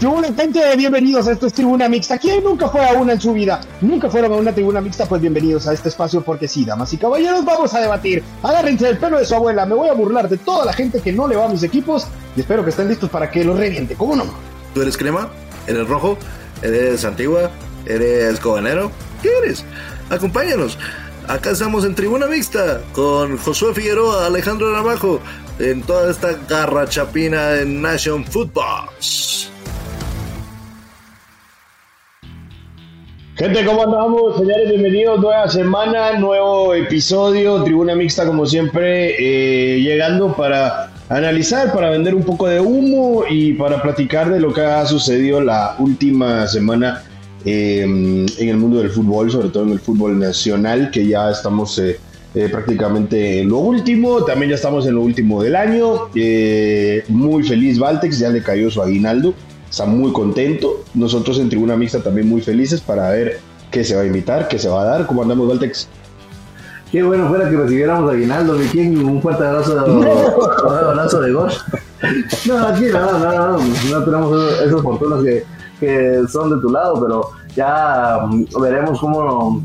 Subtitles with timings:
[0.00, 2.16] Gente, bienvenidos a esto es Tribuna Mixta.
[2.16, 3.60] ¿Quién nunca fue a una en su vida?
[3.82, 5.04] ¿Nunca fueron a una Tribuna Mixta?
[5.04, 8.24] Pues bienvenidos a este espacio porque sí, damas y caballeros, vamos a debatir.
[8.42, 11.12] Agárrense el pelo de su abuela, me voy a burlar de toda la gente que
[11.12, 13.94] no le va a mis equipos y espero que estén listos para que lo reviente,
[13.94, 14.24] ¿cómo no?
[14.72, 15.28] ¿Tú eres crema?
[15.66, 16.16] ¿Eres rojo?
[16.62, 17.50] ¿Eres antigua?
[17.84, 18.90] ¿Eres cobanero?
[19.20, 19.66] ¿Qué eres?
[20.08, 20.78] Acompáñanos.
[21.28, 25.20] Acá estamos en Tribuna Mixta con Josué Figueroa, Alejandro Ramajo,
[25.58, 28.88] en toda esta garra chapina en Nation Football.
[33.40, 34.36] Gente, ¿cómo andamos?
[34.36, 35.18] Señores, bienvenidos.
[35.18, 42.22] Nueva semana, nuevo episodio, tribuna mixta como siempre, eh, llegando para analizar, para vender un
[42.22, 47.02] poco de humo y para platicar de lo que ha sucedido la última semana
[47.46, 51.78] eh, en el mundo del fútbol, sobre todo en el fútbol nacional, que ya estamos
[51.78, 51.98] eh,
[52.34, 56.10] prácticamente en lo último, también ya estamos en lo último del año.
[57.08, 59.32] muy feliz Valtex, ya le cayó su aguinaldo
[59.70, 60.82] está muy contento.
[60.94, 63.38] Nosotros en Tribuna Mixta también muy felices para ver
[63.70, 65.06] qué se va a invitar, qué se va a dar.
[65.06, 65.88] ¿Cómo andamos, Valtex?
[66.90, 71.32] Qué bueno fuera que recibiéramos a Aguinaldo, mi quién, un fuerte abrazo, un abrazo de
[71.32, 71.52] gol.
[72.46, 75.44] No, aquí no, no, no, no tenemos esas fortunas que,
[75.78, 78.18] que son de tu lado, pero ya
[78.60, 79.62] veremos cómo,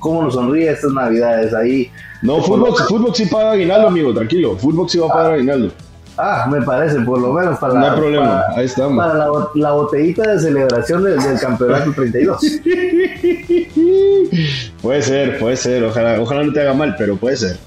[0.00, 1.92] cómo nos sonríe estas navidades ahí.
[2.22, 4.56] No, fútbol, fútbol sí paga Aguinaldo, amigo, tranquilo.
[4.56, 5.70] Fútbol sí va a pagar Aguinaldo.
[6.16, 9.04] Ah, me parece, por lo menos para, no hay problema, ahí estamos.
[9.04, 12.40] para la, la, botellita de celebración del, campeonato 32.
[14.82, 17.58] puede ser, puede ser, ojalá, ojalá no te haga mal, pero puede ser.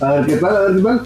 [0.00, 1.00] A ver qué tal, a ver qué tal.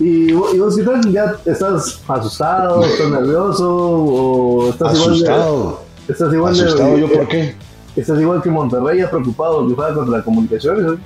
[0.00, 1.00] ¿Y, y vos qué tal?
[1.10, 5.56] ¿Ya estás asustado, estás nervioso o estás asustado.
[5.56, 6.12] igual de...
[6.12, 7.54] Estás igual ¿Asustado yo por qué?
[7.96, 10.92] Estás igual que Monterrey, ya preocupado que juega contra la comunicaciones.
[10.92, 10.98] ¿eh?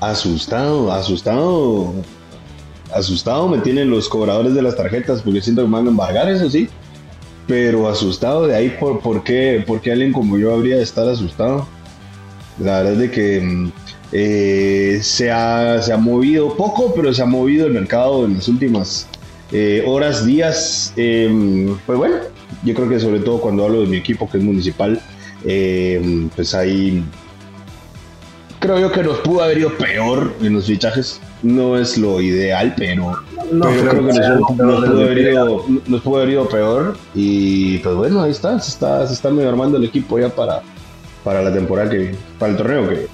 [0.00, 1.94] Asustado, asustado
[2.94, 6.28] asustado me tienen los cobradores de las tarjetas porque siento que me van a embargar,
[6.28, 6.68] eso sí.
[7.46, 11.08] Pero asustado de ahí, ¿por, por, qué, por qué alguien como yo habría de estar
[11.08, 11.66] asustado?
[12.58, 13.72] La verdad es de que mm,
[14.12, 18.48] eh, se, ha, se, ha, movido poco, pero se ha movido el mercado en las
[18.48, 19.06] últimas
[19.52, 20.92] eh, horas, días.
[20.96, 22.16] Em, pues bueno,
[22.64, 25.00] yo creo que sobre todo cuando hablo de mi equipo que es municipal,
[26.34, 27.04] pues ahí
[28.58, 32.74] creo yo que nos pudo haber ido peor en los fichajes no es lo ideal,
[32.76, 33.22] pero,
[33.52, 36.96] no, creo, que nos, pudo haber ido, nos, pudo haber ido, peor.
[37.14, 40.62] Y pues bueno, ahí está, se está, se está medio armando el equipo ya para,
[41.22, 43.08] para la temporada que para el torneo que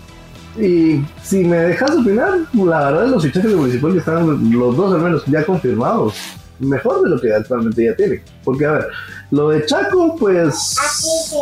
[0.58, 5.00] y si me dejas opinar, la verdad los fichajes de Municipal están los dos al
[5.00, 6.14] menos ya confirmados.
[6.58, 8.22] Mejor de lo que actualmente ya tiene.
[8.44, 8.88] Porque a ver,
[9.30, 10.76] lo de Chaco, pues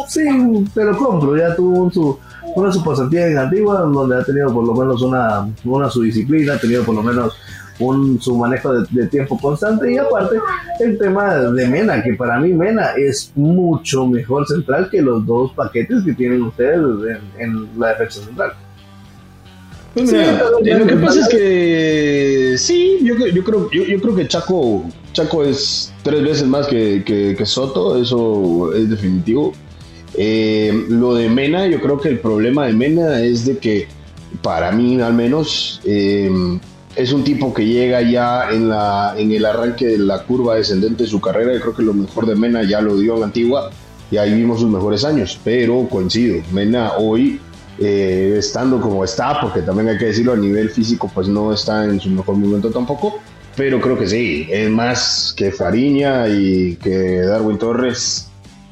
[0.09, 0.23] sí,
[0.73, 2.19] pero compro, ya tuvo su,
[2.55, 6.55] una su pasantía en Antigua, donde ha tenido por lo menos una, una su disciplina,
[6.55, 7.35] ha tenido por lo menos
[7.81, 10.37] un, su manejo de, tiempo constante y aparte
[10.81, 15.53] el tema de Mena, que para mí Mena es mucho mejor central que los dos
[15.53, 16.79] paquetes que tienen ustedes
[17.39, 18.53] en, la defensa central.
[19.95, 24.85] Pues lo que pasa es que sí, yo, yo creo, yo, yo, creo que Chaco,
[25.13, 29.53] Chaco es tres veces más que, que, que Soto, eso es definitivo.
[30.15, 33.89] Eh, lo de Mena, yo creo que el problema de Mena es de que,
[34.43, 36.31] para mí al menos, eh,
[36.97, 41.05] es un tipo que llega ya en, la, en el arranque de la curva descendente
[41.05, 41.53] de su carrera.
[41.55, 43.71] Yo creo que lo mejor de Mena ya lo dio en Antigua
[44.11, 45.39] y ahí vimos sus mejores años.
[45.45, 47.41] Pero coincido, Mena hoy,
[47.79, 51.85] eh, estando como está, porque también hay que decirlo a nivel físico, pues no está
[51.85, 53.19] en su mejor momento tampoco.
[53.57, 58.30] Pero creo que sí, es más que Fariña y que Darwin Torres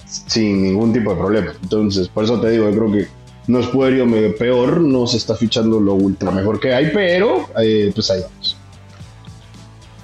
[0.08, 1.52] sin ningún tipo de problema.
[1.62, 3.08] Entonces, por eso te digo, yo creo que
[3.46, 7.90] no es puede peor, no se está fichando lo ultra mejor que hay, pero eh,
[7.94, 8.56] pues ahí vamos.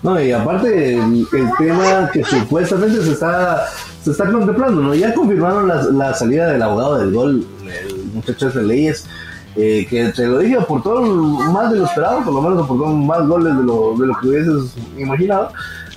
[0.03, 1.27] No, y aparte el,
[1.59, 3.67] tema que supuestamente se está,
[4.03, 4.95] se está contemplando, ¿no?
[4.95, 5.67] Ya confirmaron
[5.99, 9.07] la, salida del abogado del gol, el muchacho de leyes,
[9.57, 13.27] eh, que te lo dije, aportó más de lo esperado, por lo menos aportó más
[13.27, 15.53] goles de lo, de lo que hubieses imaginado,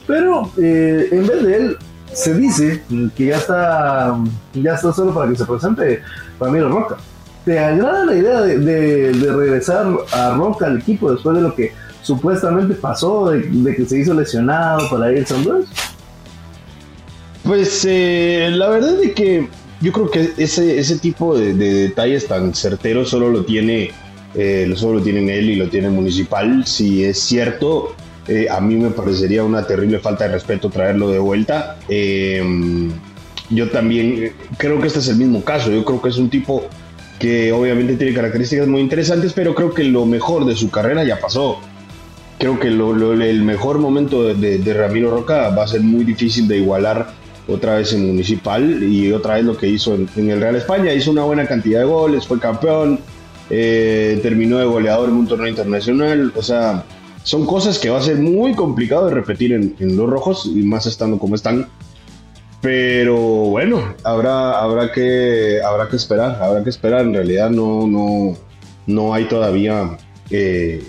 [0.06, 1.78] pero eh, en vez de él
[2.14, 2.84] se dice
[3.16, 4.18] que ya está,
[4.54, 6.02] ya está solo para que se presente
[6.40, 6.98] Ramiro Roca.
[7.46, 11.72] ¿Te agrada la idea de, regresar a Roca al equipo después de lo que
[12.02, 15.68] supuestamente pasó, de, que se hizo lesionado para ir San Luis?
[17.44, 19.48] Pues eh, la verdad es que
[19.80, 23.92] yo creo que ese, ese tipo de, detalles tan certeros solo lo tiene
[24.36, 26.66] eh, solo lo tienen él y lo tiene Municipal.
[26.66, 27.96] Si es cierto,
[28.28, 31.78] eh, a mí me parecería una terrible falta de respeto traerlo de vuelta.
[31.88, 32.44] Eh,
[33.50, 35.72] yo también creo que este es el mismo caso.
[35.72, 36.64] Yo creo que es un tipo
[37.20, 41.20] que obviamente tiene características muy interesantes, pero creo que lo mejor de su carrera ya
[41.20, 41.60] pasó.
[42.38, 47.08] creo que el mejor momento de, Ramiro Roca va a ser muy difícil de igualar
[47.48, 50.94] otra vez en Municipal y otra vez lo que hizo en, el Real España.
[50.94, 53.00] Hizo una buena cantidad de goles, fue campeón,
[53.50, 56.34] eh, terminó de goleador en un torneo internacional.
[56.36, 56.84] O sea,
[57.28, 60.86] son cosas que va a ser muy complicado de repetir en, los rojos y más
[60.86, 61.68] estando como están.
[62.62, 67.02] Pero bueno, habrá, habrá, que, habrá que esperar, habrá que esperar.
[67.02, 68.38] En realidad no, no,
[68.86, 69.98] no hay todavía
[70.30, 70.82] eh,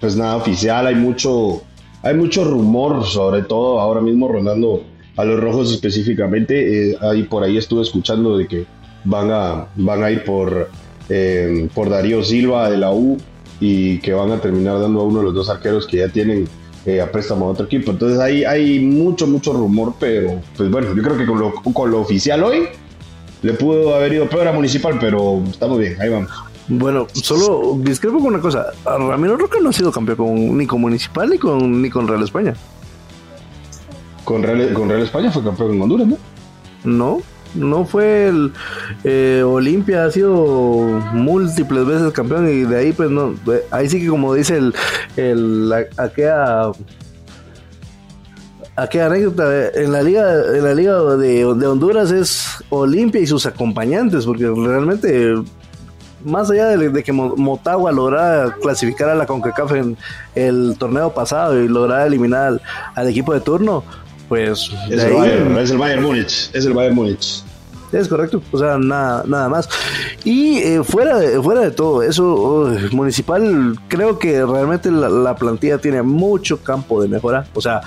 [0.00, 1.62] pues nada oficial, hay mucho,
[2.02, 4.82] hay mucho rumor, sobre todo ahora mismo rondando
[5.16, 6.90] a los rojos específicamente.
[6.90, 8.66] Eh, por ahí estuve escuchando de que
[9.04, 10.70] van a, van a ir por,
[11.08, 13.16] eh, por Darío Silva de la U
[13.60, 16.48] y que van a terminar dando a uno de los dos arqueros que ya tienen
[16.86, 17.90] eh, a préstamo a otro equipo.
[17.90, 21.90] Entonces ahí hay mucho, mucho rumor, pero pues bueno, yo creo que con lo, con
[21.90, 22.68] lo oficial hoy
[23.42, 26.30] le pudo haber ido peor a Municipal, pero estamos bien, ahí vamos.
[26.68, 28.66] Bueno, solo discrepo con una cosa.
[28.84, 32.54] Ramiro Roca no ha sido campeón ni con Municipal ni con, ni con Real España.
[34.24, 36.16] Con Real, con Real España fue campeón en Honduras, ¿no?
[36.84, 37.22] No,
[37.54, 38.52] no fue el
[39.04, 40.34] eh, Olimpia, ha sido
[41.12, 43.34] múltiples veces campeón y de ahí pues no,
[43.70, 44.74] ahí sí que como dice el,
[45.16, 46.70] el aquella
[48.76, 50.22] aquella anécdota en la liga
[50.54, 55.34] en la liga de, de Honduras es Olimpia y sus acompañantes porque realmente
[56.24, 59.96] más allá de, que Motagua lograra clasificar a la CONCACAF en
[60.34, 62.60] el torneo pasado y lograra eliminar
[62.94, 63.84] al, equipo de turno,
[64.28, 64.70] pues...
[64.90, 67.42] Es, el, Bayern, es el Bayern Múnich, es el Bayern Múnich.
[67.92, 69.68] Es correcto, o sea, nada, nada más.
[70.22, 76.02] Y eh, fuera, de, fuera de todo eso, Municipal, creo que realmente la, plantilla tiene
[76.02, 77.46] mucho campo de mejora.
[77.54, 77.80] O sea,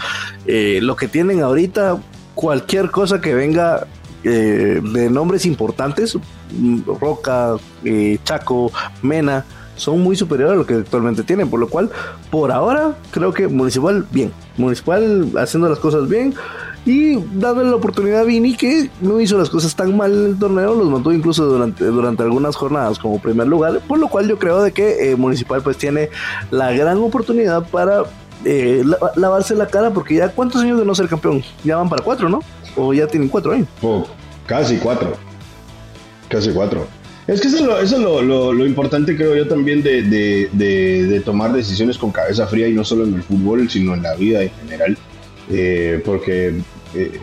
[0.47, 1.99] eh, lo que tienen ahorita,
[2.33, 3.85] cualquier cosa que venga
[4.23, 6.15] eh, de nombres importantes,
[6.99, 8.71] Roca, eh, Chaco,
[9.01, 9.45] Mena,
[9.81, 11.89] son muy superiores a lo que actualmente tienen, por lo cual,
[12.30, 16.36] por ahora, creo que Municipal bien, Municipal haciendo las cosas bien
[16.86, 20.39] y dándole la oportunidad a Vini que no hizo las cosas tan mal en el
[20.39, 24.38] torneo, los mantuvo incluso durante, durante algunas jornadas como primer lugar, por lo cual yo
[24.38, 26.10] creo de que eh, Municipal pues tiene
[26.51, 28.04] la gran oportunidad para
[28.45, 28.83] eh,
[29.16, 32.30] lavarse la cara porque ya cuántos años de no ser campeón, ya van para cuatro,
[32.30, 32.42] ¿no?
[32.75, 33.68] O ya tienen cuatro años.
[34.45, 35.13] casi cuatro.
[36.30, 37.00] Casi cuatro.
[37.31, 40.01] Es que eso es, lo, importante, creo yo, también de,
[40.51, 44.16] de, tomar decisiones con cabeza fría y no solo en el fútbol, sino en la
[44.16, 44.98] vida en general.
[45.50, 46.56] Eh, porque,
[46.94, 47.19] eh,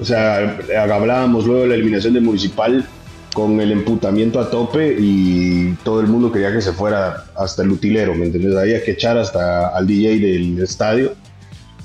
[0.00, 2.86] o sea, hablábamos luego de la eliminación de Municipal
[3.34, 7.72] con el emputamiento a tope y todo el mundo quería que se fuera hasta el
[7.72, 8.56] utilero, ¿me entiendes?
[8.56, 11.14] Había que echar hasta al DJ del estadio.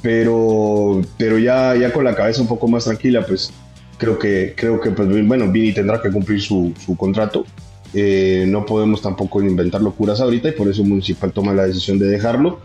[0.04, 3.51] Pero, pero ya, ya con la cabeza un poco más tranquila, pues
[3.97, 7.45] creo que, creo que pues, bueno, Vini tendrá que cumplir su, su contrato.
[7.94, 12.07] Eh, no podemos tampoco inventar locuras ahorita y por eso Municipal toma la decisión de
[12.07, 12.59] dejarlo.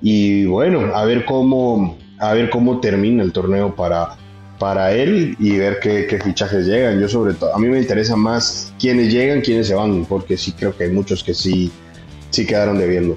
[0.00, 4.16] Y bueno, a ver cómo, a ver cómo termina el torneo para,
[4.58, 7.00] para él y ver qué, qué, fichajes llegan.
[7.00, 10.52] Yo sobre todo, a mí me interesa más quiénes llegan, quiénes se van, porque sí
[10.52, 11.70] creo que hay muchos que sí,
[12.30, 13.16] sí quedaron debiendo.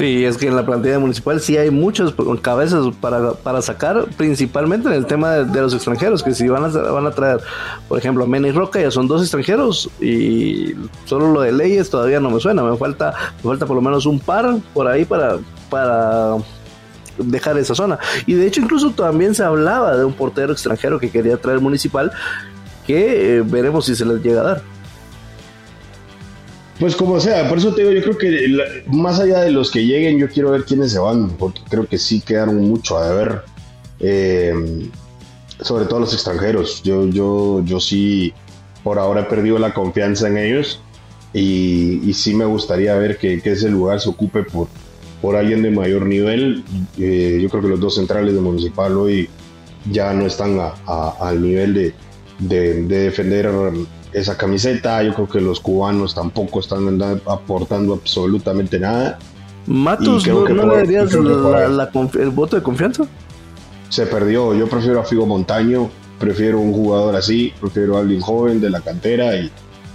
[0.00, 4.88] Sí, es que en la plantilla municipal sí hay muchas cabezas para, para sacar, principalmente
[4.88, 7.40] en el tema de, los extranjeros, que si van a, van a traer,
[7.86, 10.72] por ejemplo, Mena y Roca, ya son dos extranjeros y
[11.04, 13.12] solo lo de leyes todavía no me suena, me falta,
[13.44, 15.36] me falta por lo menos un par por ahí para,
[15.68, 16.36] para
[17.18, 17.98] dejar esa zona.
[18.24, 22.10] Y de hecho incluso también se hablaba de un portero extranjero que quería traer municipal,
[22.86, 24.62] que eh, veremos si se les llega a dar.
[26.80, 29.84] Pues como sea, por eso te digo, yo creo que más allá de los que
[29.84, 33.42] lleguen, yo quiero ver quiénes se van, porque creo que sí quedaron mucho a deber,
[34.00, 34.88] eh,
[35.60, 36.82] sobre todo los extranjeros.
[36.82, 38.32] Yo, yo, yo sí,
[38.82, 40.80] por ahora he perdido la confianza en ellos
[41.34, 44.68] y, sí me gustaría ver que, ese lugar se ocupe por,
[45.20, 46.64] por alguien de mayor nivel.
[46.98, 49.28] Eh, yo creo que los dos centrales de Municipal hoy
[49.90, 51.94] ya no están al nivel de,
[52.38, 53.50] de, de defender
[54.12, 55.02] esa camiseta.
[55.02, 59.18] Yo creo que los cubanos tampoco están aportando absolutamente nada.
[59.66, 63.04] Matos, ¿no, le darías el voto de confianza?
[63.88, 64.54] Se perdió.
[64.54, 68.80] Yo prefiero a Figo Montaño, prefiero un jugador así, prefiero a alguien joven de la
[68.80, 69.50] cantera y,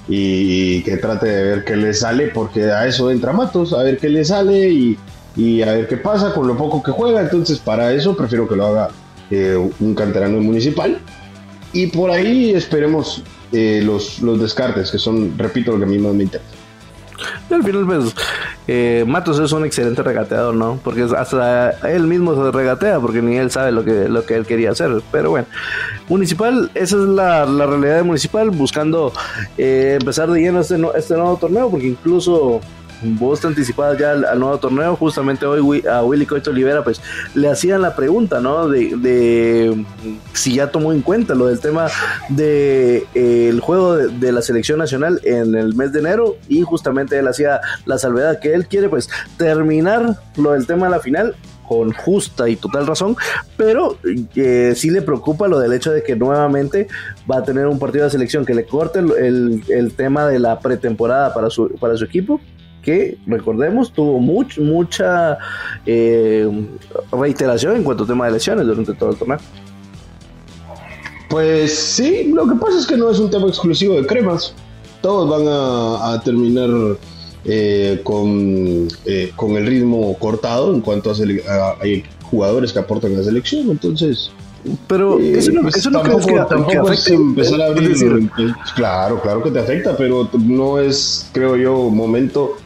[0.08, 3.98] y, que trate de ver qué le sale, porque a eso entra Matos, a ver
[3.98, 4.98] qué le sale y,
[5.36, 7.22] y a ver qué pasa con lo poco que juega.
[7.22, 8.90] Entonces, para eso prefiero que lo haga
[9.32, 11.00] eh, un canterano municipal.
[11.74, 15.98] Y por ahí esperemos eh, los, los descartes, que son, repito, lo que a mí
[15.98, 16.50] más me interesa.
[17.52, 18.16] al final, pues,
[18.68, 20.80] eh, Matos es un excelente regateador, ¿no?
[20.84, 24.46] Porque hasta él mismo se regatea, porque ni él sabe lo que, lo que él
[24.46, 25.02] quería hacer.
[25.12, 25.46] Pero bueno,
[26.10, 29.14] Municipal, esa es la, la realidad de Municipal, buscando
[29.58, 32.60] eh, empezar de lleno este, este nuevo torneo, porque incluso
[33.02, 37.02] vos te anticipabas ya al, nuevo torneo, justamente hoy a Willy Coito Olivera pues
[37.34, 38.68] le hacían la pregunta, ¿no?
[38.68, 39.86] De,
[40.34, 41.88] si ya tomó en cuenta lo del tema
[42.30, 46.36] de eh, el juego de, la selección nacional en el mes de enero.
[46.48, 50.92] Y justamente él hacía la salvedad que él quiere pues terminar lo del tema de
[50.92, 51.36] la final
[51.68, 53.16] con justa y total razón,
[53.58, 53.98] pero
[54.36, 56.88] eh, sí le preocupa lo del hecho de que nuevamente
[57.30, 60.60] va a tener un partido de selección que le corte el, el tema de la
[60.60, 62.40] pretemporada para su, para su equipo
[62.86, 65.40] que recordemos tuvo much, mucha
[65.86, 66.48] eh,
[67.12, 69.40] reiteración en cuanto a tema de lesiones durante todo el torneo.
[71.28, 74.54] Pues sí, lo que pasa es que no es un tema exclusivo de cremas.
[75.02, 76.70] Todos van a, terminar
[77.44, 83.18] eh, con, eh, con el ritmo cortado en cuanto a, hay jugadores que aportan a
[83.18, 83.72] la selección.
[83.72, 84.30] Entonces,
[84.88, 87.96] pero eso no, pues eso no creo que, tampoco es empezar a abrir.
[88.76, 92.58] claro, claro que te afecta, pero no es, creo yo, momento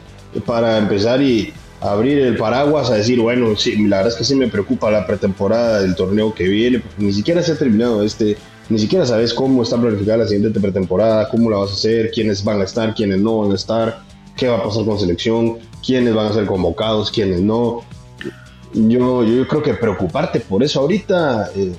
[0.45, 4.35] para empezar y abrir el paraguas a decir, bueno, sí, la verdad es que sí
[4.35, 8.37] me preocupa la pretemporada del torneo que viene, porque ni siquiera se ha terminado este,
[8.69, 12.43] ni siquiera sabes cómo está planificada la siguiente pretemporada, cómo la vas a hacer, quiénes
[12.43, 14.01] van a estar, quiénes no van a estar,
[14.35, 17.81] qué va a pasar con selección, quiénes van a ser convocados, quiénes no.
[18.73, 21.73] Yo, yo creo que preocuparte por eso ahorita, eh,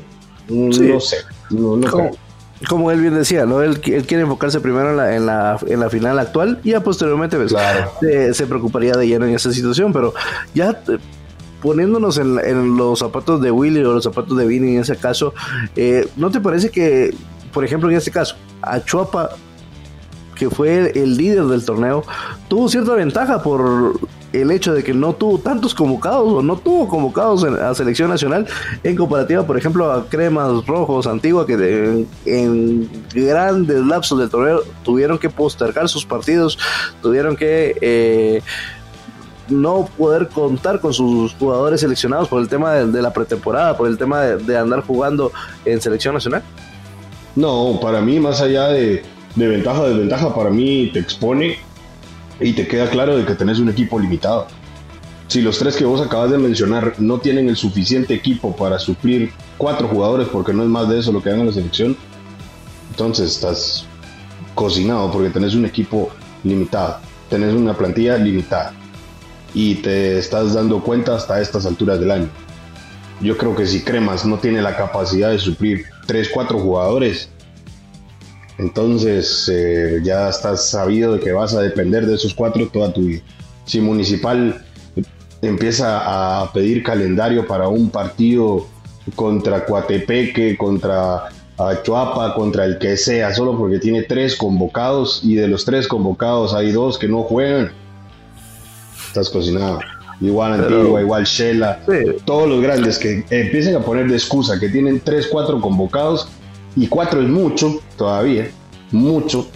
[0.49, 1.19] no sé,
[1.51, 2.11] no, no creo
[2.69, 3.63] como él bien decía, ¿no?
[3.63, 7.37] Él, quiere enfocarse primero en la, en la, en la final actual y ya posteriormente
[7.37, 7.55] pues,
[8.37, 10.13] se, preocuparía de lleno en esa situación, pero
[10.55, 10.99] ya eh,
[11.63, 15.33] poniéndonos en, los zapatos de Willy o los zapatos de Vini en ese caso,
[15.77, 17.15] eh, ¿no te parece que,
[17.53, 19.31] por ejemplo, en este caso, a Chuapa,
[20.35, 22.05] que fue el líder del torneo,
[22.49, 23.99] tuvo cierta ventaja por
[24.33, 28.47] el hecho de que no tuvo tantos convocados o no tuvo convocados a selección nacional
[28.85, 35.19] en comparativa, por ejemplo, a Cremas Rojos, Antigua, que en grandes lapsos del torneo tuvieron
[35.19, 36.59] que postergar sus partidos,
[37.03, 38.43] tuvieron que eh,
[39.49, 43.99] no poder contar con sus jugadores seleccionados por el tema de, la pretemporada, por el
[43.99, 45.33] tema de, andar jugando
[45.65, 46.43] en selección nacional.
[47.35, 49.03] No, para mí, más allá de,
[49.35, 51.59] de ventaja, desventaja, para mí te expone
[52.41, 54.47] y te queda claro de que tenés un equipo limitado.
[55.29, 59.31] Si los tres que vos acabas de mencionar no tienen el suficiente equipo para suplir
[59.59, 61.97] cuatro jugadores, porque no es más de eso lo que dan en la selección,
[62.91, 63.87] entonces estás
[64.55, 66.11] cocinado porque tenés un equipo
[66.43, 68.73] limitado, tenés una plantilla limitada
[69.55, 72.29] y te estás dando cuenta hasta estas alturas del año.
[73.21, 77.29] Yo creo que si Cremas no tiene la capacidad de suplir tres, cuatro jugadores,
[78.61, 83.01] entonces eh, ya estás sabido de que vas a depender de esos cuatro toda tu
[83.01, 83.23] vida.
[83.65, 84.63] Si Municipal
[85.41, 88.67] empieza a pedir calendario para un partido
[89.17, 91.31] contra Coatepeque, contra
[91.83, 96.53] Chuapa, contra el que sea, solo porque tiene tres convocados y de los tres convocados
[96.53, 97.73] hay dos que no juegan,
[99.07, 99.79] estás cocinado.
[100.21, 101.81] Igual Antigua, igual Shela,
[102.27, 106.29] todos los grandes que empiecen a poner de excusa que tienen tres, cuatro convocados
[106.77, 108.51] y cuatro es mucho todavía,
[108.93, 109.49] mucho.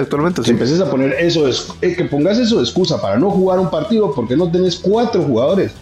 [0.00, 1.48] actualmente si empieces a poner eso,
[1.82, 5.22] eh, que pongas eso de excusa para no jugar un partido porque no tenés cuatro
[5.22, 5.72] jugadores,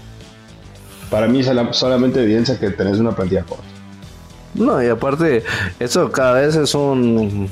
[1.11, 3.65] para mí es solamente evidencia que tenés una plantilla corta.
[4.55, 5.43] No, y aparte,
[5.79, 7.49] eso cada vez es un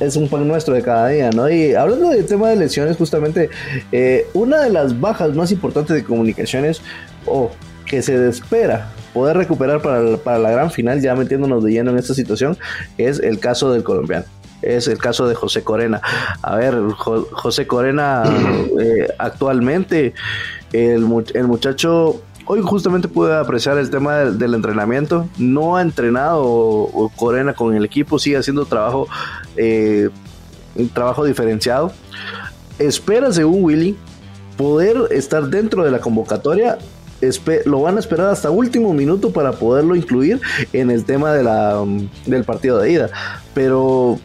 [0.00, 1.48] es un pan nuestro de cada día, ¿no?
[1.50, 3.50] Y hablando del tema de lesiones, justamente,
[3.92, 6.80] eh, una de las bajas más importantes de comunicaciones,
[7.26, 7.50] o
[7.86, 12.14] que se espera poder recuperar para, la gran final, ya metiéndonos de lleno en esta
[12.14, 12.58] situación,
[12.98, 14.26] es el caso del colombiano
[14.62, 16.00] es el caso de José Corena.
[16.40, 18.22] A ver, José Corena
[18.80, 20.14] eh, actualmente,
[20.72, 27.52] el, el, muchacho, hoy justamente pude apreciar el tema del, entrenamiento, no ha entrenado Corena
[27.52, 29.06] con el equipo, sigue haciendo trabajo,
[29.58, 30.08] eh,
[30.76, 31.92] un trabajo diferenciado.
[32.78, 33.98] Espera, según Willy,
[34.56, 36.78] poder estar dentro de la convocatoria
[37.64, 40.40] lo van a esperar hasta último minuto para poderlo incluir
[40.72, 43.10] en el tema de la, um, del partido de ida.
[43.54, 44.18] Pero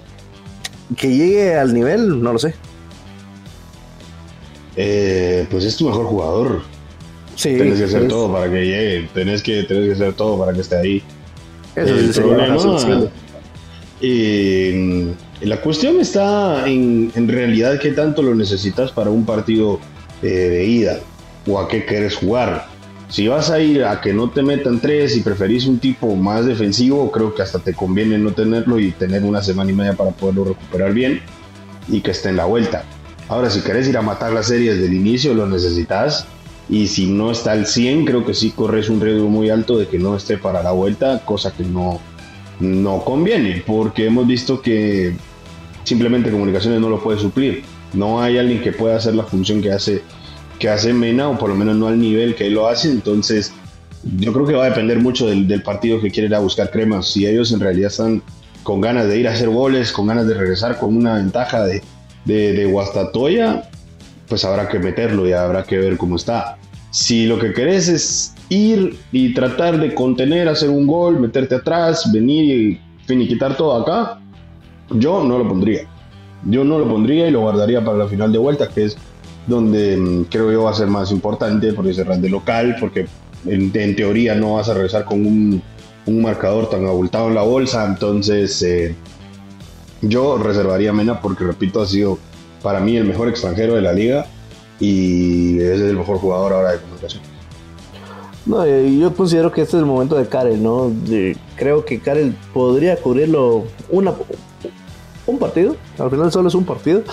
[0.96, 2.56] que llegue al nivel, no lo sé.
[4.76, 6.62] Eh, pues es tu mejor jugador.
[7.36, 9.10] Sí, tenés que hacer todo para que llegue.
[9.14, 11.04] Tenés que, tenés que hacer todo para que esté ahí.
[11.76, 13.10] Eso el problema,
[14.02, 19.80] y la cuestión está en, en realidad qué tanto lo necesitas para un partido
[20.22, 21.00] eh, de ida
[21.48, 22.68] o a qué quieres jugar.
[23.10, 26.46] Si vas a ir a que no te metan tres y preferís un tipo más
[26.46, 30.12] defensivo, creo que hasta te conviene no tenerlo y tener una semana y media para
[30.12, 31.22] poderlo recuperar bien
[31.88, 32.84] y que esté en la vuelta.
[33.28, 36.28] Ahora, si querés ir a matar las series del inicio, lo necesitas.
[36.70, 39.88] Y si no está al 100, creo que sí corres un riesgo muy alto de
[39.88, 42.00] que no esté para la vuelta, cosa que no,
[42.60, 45.16] no conviene, porque hemos visto que
[45.84, 47.64] simplemente comunicaciones no lo puede suplir.
[47.94, 50.04] No hay alguien que pueda hacer la función que hace,
[50.60, 52.92] que hace Mena, o por lo menos no al nivel que él lo hace.
[52.92, 53.52] Entonces,
[54.18, 57.08] yo creo que va a depender mucho del, partido que quiere ir a buscar Cremas.
[57.08, 58.22] Si ellos en realidad están
[58.64, 61.82] con ganas de ir a hacer goles, con ganas de regresar con una ventaja de,
[62.26, 63.70] de, de Guastatoya,
[64.28, 66.58] pues habrá que meterlo y habrá que ver cómo está.
[66.92, 72.12] Si lo que querés es ir y tratar de contener, hacer un gol, meterte atrás,
[72.12, 74.20] venir y finiquitar todo acá,
[74.92, 75.88] yo no lo pondría.
[76.46, 78.98] Yo no lo pondría y lo guardaría para la final de vuelta, que es
[79.50, 83.08] donde mm, creo yo va a ser más importante, porque cerrar de local, porque
[83.46, 85.62] en, teoría no vas a regresar con un,
[86.08, 87.86] marcador tan abultado en la bolsa.
[87.86, 88.96] Entonces, eh,
[90.02, 92.18] yo reservaría Mena porque, repito, ha sido
[92.64, 94.26] para mí el mejor extranjero de la liga
[94.80, 97.22] y es el mejor jugador ahora de comunicación.
[98.48, 100.92] No, yo considero que este es el momento de Karel, ¿no?
[101.56, 104.14] creo que Karel podría cubrirlo una,
[105.28, 107.04] un partido, al final solo es un partido.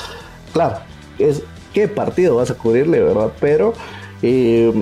[0.55, 0.79] Claro,
[1.19, 1.43] es
[1.77, 3.31] qué partido vas a cubrirle, ¿verdad?
[3.39, 3.75] Pero
[4.23, 4.73] eh,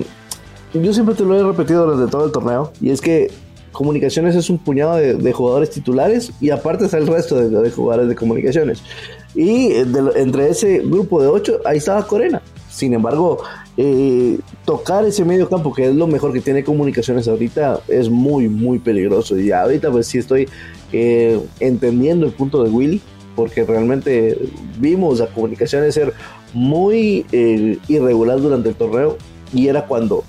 [0.73, 3.33] yo siempre te lo he repetido desde todo el torneo, y es que
[3.73, 8.15] Comunicaciones es un puñado de, jugadores titulares y aparte está el resto de, jugadores de
[8.15, 8.85] Comunicaciones.
[9.35, 12.41] Y entre ese grupo de ocho, ahí estaba Corena.
[12.71, 13.43] Sin embargo,
[13.77, 18.49] eh, tocar ese medio campo, que es lo mejor que tiene comunicaciones ahorita, es muy,
[18.49, 19.37] muy peligroso.
[19.37, 20.49] Y ahorita pues sí estoy
[20.93, 23.03] eh, entendiendo el punto de Willy,
[23.35, 24.39] porque realmente
[24.79, 26.15] vimos a comunicaciones ser
[26.55, 29.19] muy eh, irregular durante el torneo
[29.53, 30.25] y era cuando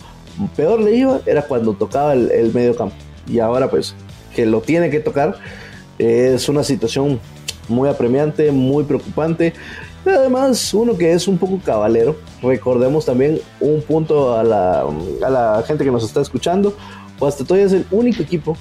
[0.55, 2.95] peor le iba, era cuando tocaba el, el medio campo.
[3.27, 3.95] Y ahora pues
[4.35, 5.37] que lo tiene que tocar,
[5.97, 7.19] es una situación
[7.67, 9.53] muy apremiante, muy preocupante.
[10.05, 14.85] Además, uno que es un poco cabalero, recordemos también un punto a la,
[15.25, 16.75] a la gente que nos está escuchando,
[17.19, 18.57] Guastatoya es el único equipo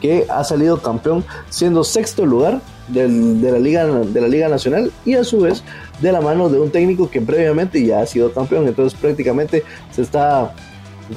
[0.00, 2.60] que ha salido campeón siendo sexto lugar
[2.92, 5.62] de, la Liga, de la Liga Nacional y a su vez
[6.00, 8.68] de la mano de un técnico que previamente ya ha sido campeón.
[8.68, 10.54] Entonces prácticamente se está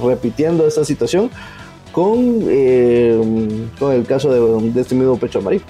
[0.02, 1.30] repitiendo esta situación
[1.92, 3.20] con, eh,
[3.80, 5.66] con el caso de, de este mismo Pecho Amarillo.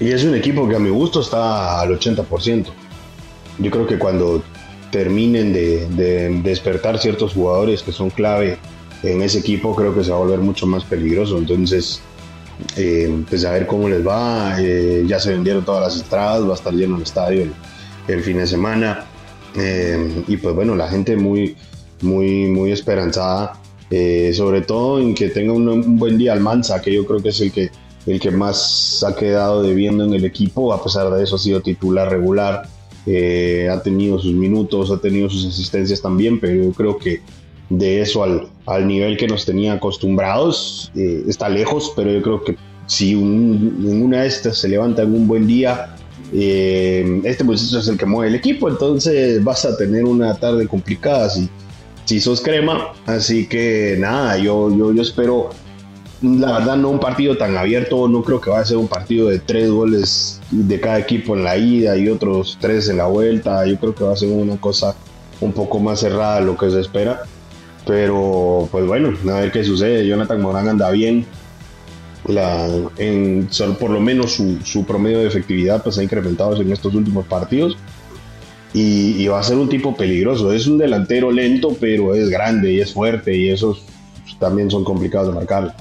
[0.00, 2.66] Y es un equipo que a mi gusto está al 80%.
[3.58, 4.42] Yo creo que cuando
[4.90, 8.58] terminen de, despertar ciertos jugadores que son clave
[9.02, 11.38] en ese equipo, creo que se va a volver mucho más peligroso.
[11.38, 12.00] Entonces,
[12.76, 14.56] eh, pues a ver cómo les va.
[14.60, 17.46] Eh, ya se vendieron todas las entradas, va a estar lleno el estadio
[18.08, 19.06] el, fin de semana.
[19.56, 21.56] Eh, y pues bueno, la gente muy,
[22.02, 23.54] muy, muy esperanzada,
[24.32, 27.40] sobre todo en que tenga un, un buen día Almanza, que yo creo que es
[27.40, 27.70] el que
[28.06, 31.60] el que más ha quedado debiendo en el equipo, a pesar de eso ha sido
[31.60, 32.66] titular regular,
[33.06, 37.20] eh, ha tenido sus minutos, ha tenido sus asistencias también, pero yo creo que
[37.70, 42.44] de eso al, al nivel que nos tenía acostumbrados eh, está lejos, pero yo creo
[42.44, 45.94] que si en una de estas se levanta un buen día,
[46.32, 50.66] eh, este muchacho es el que mueve el equipo, entonces vas a tener una tarde
[50.66, 51.48] complicada si,
[52.04, 55.50] si sos crema, así que nada, yo, yo, yo espero
[56.20, 59.28] la verdad no un partido tan abierto, no creo que vaya a ser un partido
[59.28, 63.64] de tres goles de cada equipo en la ida y otros tres en la vuelta,
[63.66, 64.96] yo creo que va a ser una cosa
[65.40, 67.22] un poco más cerrada de lo que se espera,
[67.88, 71.24] pero pues bueno, a ver qué sucede, Jonathan Morán anda bien,
[72.26, 73.48] la, en,
[73.80, 77.78] por lo menos su, promedio de efectividad pues ha incrementado en estos últimos partidos.
[78.74, 82.80] Y, va a ser un tipo peligroso, es un delantero lento pero es grande y
[82.80, 83.82] es fuerte y esos
[84.38, 85.74] también son complicados de marcar.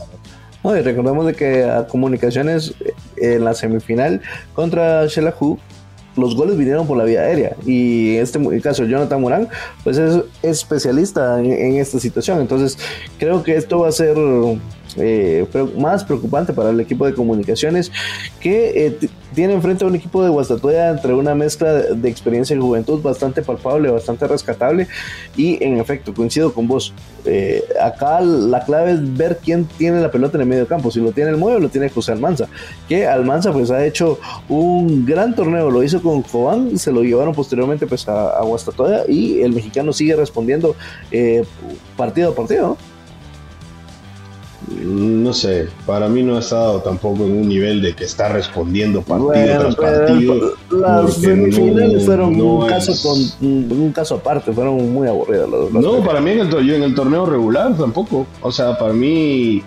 [0.63, 4.21] Y recordemos de que a Comunicaciones eh, en la semifinal
[4.53, 5.59] contra Shelahu
[6.17, 7.55] los goles vinieron por la vía aérea.
[7.65, 9.47] Y en este caso Jonathan Morán
[9.83, 12.41] pues es especialista en, esta situación.
[12.41, 12.77] Entonces
[13.17, 14.17] creo que esto va a ser
[14.97, 15.45] eh,
[15.77, 17.91] más preocupante para el equipo de comunicaciones
[18.39, 22.59] que eh, tiene enfrente a un equipo de Guastatoya entre una mezcla de experiencia y
[22.59, 24.87] juventud bastante palpable, bastante rescatable.
[25.35, 26.93] Y en efecto coincido con vos.
[27.25, 31.01] Eh, acá la clave es ver quién tiene la pelota en el medio campo, si
[31.01, 32.47] lo tiene el Muevo lo tiene José Almanza,
[32.87, 37.33] que Almanza pues ha hecho un gran torneo, lo hizo con Cobán, se lo llevaron
[37.33, 40.75] posteriormente pues a, a Guastatoya y el mexicano sigue respondiendo
[41.97, 42.96] partido a partido no
[45.37, 49.59] sé, para mí no ha estado tampoco en un nivel de que está respondiendo partido
[49.59, 50.53] tras partido.
[50.71, 55.47] Las semifinales fueron un, caso con, un caso aparte, fueron muy aburridas.
[55.71, 58.25] no, para mí en el, yo en el torneo regular tampoco.
[58.41, 59.63] O sea, para mí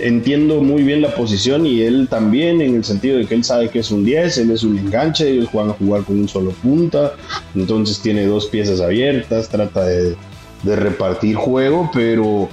[0.00, 3.68] entiendo muy bien la posición y él también en el sentido de que él sabe
[3.68, 6.50] que es un 10, él es un enganche, ellos juegan a jugar con un solo
[6.62, 7.14] punta,
[7.56, 10.14] entonces tiene dos piezas abiertas, trata de,
[10.62, 12.48] de repartir juego, pero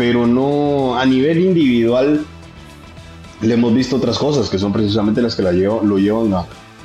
[0.00, 2.24] pero no a nivel individual
[3.42, 6.32] le hemos visto otras cosas que son precisamente las que la lo llevan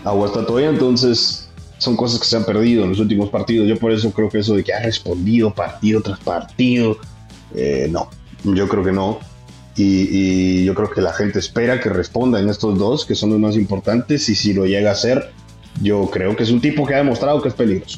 [0.04, 3.70] a Guastatoya, entonces son cosas que se han perdido en los últimos partidos.
[3.70, 6.98] Yo por eso creo que eso de que ha respondido partido tras partido,
[7.56, 8.10] eh, no,
[8.44, 9.20] yo creo que no.
[9.78, 13.40] Y, yo creo que la gente espera que responda en estos dos, que son los
[13.40, 15.32] más importantes, y si lo llega a hacer,
[15.82, 17.98] yo creo que es un tipo que ha demostrado que es peligroso.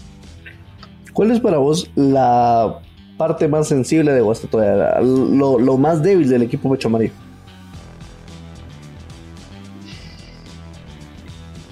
[1.11, 2.81] ¿Cuál es para vos la
[3.17, 7.13] parte más sensible de Guastatoya, lo, lo más débil del equipo Pecho Amarillo?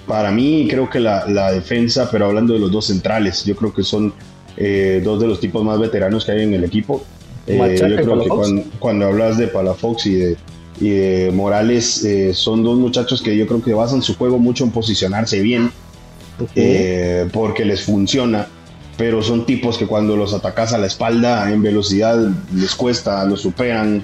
[0.06, 3.74] Para mí creo que la, la, defensa, pero hablando de los dos centrales, yo creo
[3.74, 4.12] que son
[4.56, 7.04] eh, dos de los tipos más veteranos que hay en el equipo.
[7.46, 10.36] Eh, yo creo que cuando, hablas de Palafox y de,
[10.80, 14.64] y de Morales, eh, son dos muchachos que yo creo que basan su juego mucho
[14.64, 15.70] en posicionarse bien,
[17.32, 18.46] porque les funciona,
[18.96, 22.18] pero son tipos que cuando los atacas a la espalda en velocidad
[22.54, 24.02] les cuesta, los superan,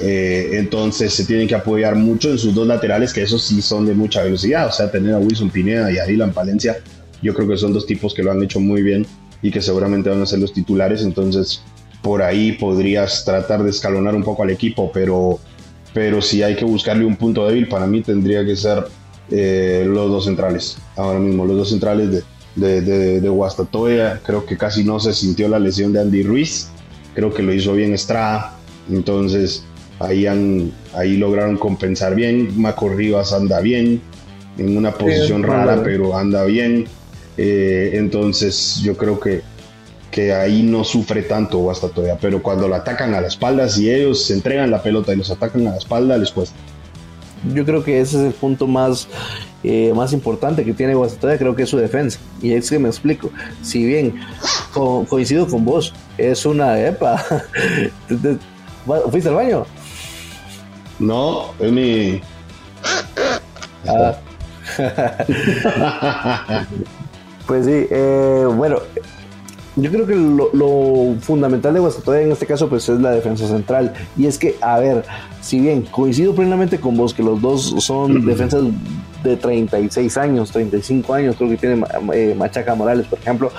[0.00, 3.86] eh, entonces se tienen que apoyar mucho en sus dos laterales, que esos sí son
[3.86, 4.66] de mucha velocidad.
[4.66, 6.78] O sea, tener a Wilson Pineda y a Dylan Palencia,
[7.22, 9.06] yo creo que son dos tipos que lo han hecho muy bien
[9.40, 11.02] y que seguramente van a ser los titulares.
[11.02, 11.62] Entonces,
[12.02, 15.38] por ahí podrías tratar de escalonar un poco al equipo, pero,
[15.92, 18.84] pero si hay que buscarle un punto débil, para mí tendría que ser
[19.30, 20.76] eh, los dos centrales.
[20.96, 22.22] Ahora mismo, los dos centrales de,
[22.56, 24.20] de, de, de Guastatoya.
[24.24, 26.68] Creo que casi no se sintió la lesión de Andy Ruiz.
[27.14, 28.56] Creo que lo hizo bien Estrada.
[28.90, 29.64] Entonces,
[30.00, 32.60] Ahí, han, ahí lograron compensar bien.
[32.60, 34.02] Maco Rivas anda bien,
[34.58, 36.86] en una posición rara, pero anda bien.
[37.36, 39.42] Eh, entonces yo creo que,
[40.10, 42.18] que ahí no sufre tanto hasta todavía.
[42.20, 45.30] Pero cuando lo atacan a la espalda, si ellos se entregan la pelota y los
[45.30, 46.56] atacan a la espalda, les cuesta.
[47.54, 49.06] Yo creo que ese es el punto más,
[49.64, 52.18] eh, más importante que tiene Guastatoya, creo que es su defensa.
[52.42, 53.30] Y es que me explico.
[53.62, 54.14] Si bien
[55.08, 57.16] coincido con vos, es una EPA.
[59.10, 59.64] ¿Fuiste al baño?
[60.98, 62.20] No, es mi.
[63.86, 64.14] Ah.
[67.46, 68.78] pues sí, eh, bueno,
[69.76, 73.92] yo creo que lo, fundamental de Guastatoya en este caso pues es la defensa central.
[74.16, 75.04] Y es que, a ver,
[75.40, 78.62] si bien coincido plenamente con vos que los dos son defensas
[79.24, 83.50] de 36 años, 35 años, creo que tiene eh, Machaca Morales, por ejemplo,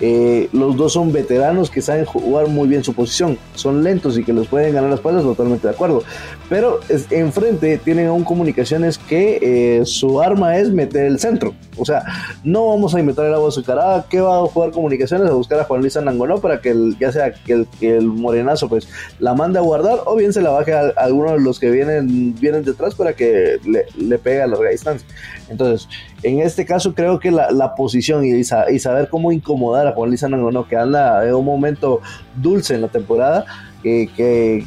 [0.00, 4.24] eh, los dos son veteranos que saben jugar muy bien su posición, son lentos y
[4.24, 6.02] que los pueden ganar las palas, totalmente de acuerdo.
[6.48, 11.54] Pero enfrente tienen aún comunicaciones que eh, su arma es meter el centro.
[11.76, 12.04] O sea,
[12.44, 14.06] no vamos a inventar el agua azucarada.
[14.08, 15.30] ¿Qué va a jugar comunicaciones?
[15.30, 18.88] A buscar a Juan Luis Anangoló para que ya sea que el, el, morenazo pues
[19.18, 22.34] la mande a guardar o bien se la baje a, alguno de los que vienen,
[22.34, 25.06] vienen detrás para que le, le pegue a larga distancia.
[25.50, 25.88] Entonces,
[26.22, 30.66] en este caso creo que la, posición y, saber cómo incomodar a Juan Luis Anangonó,
[30.66, 32.00] que anda en un momento
[32.36, 33.44] dulce en la temporada,
[33.82, 34.64] que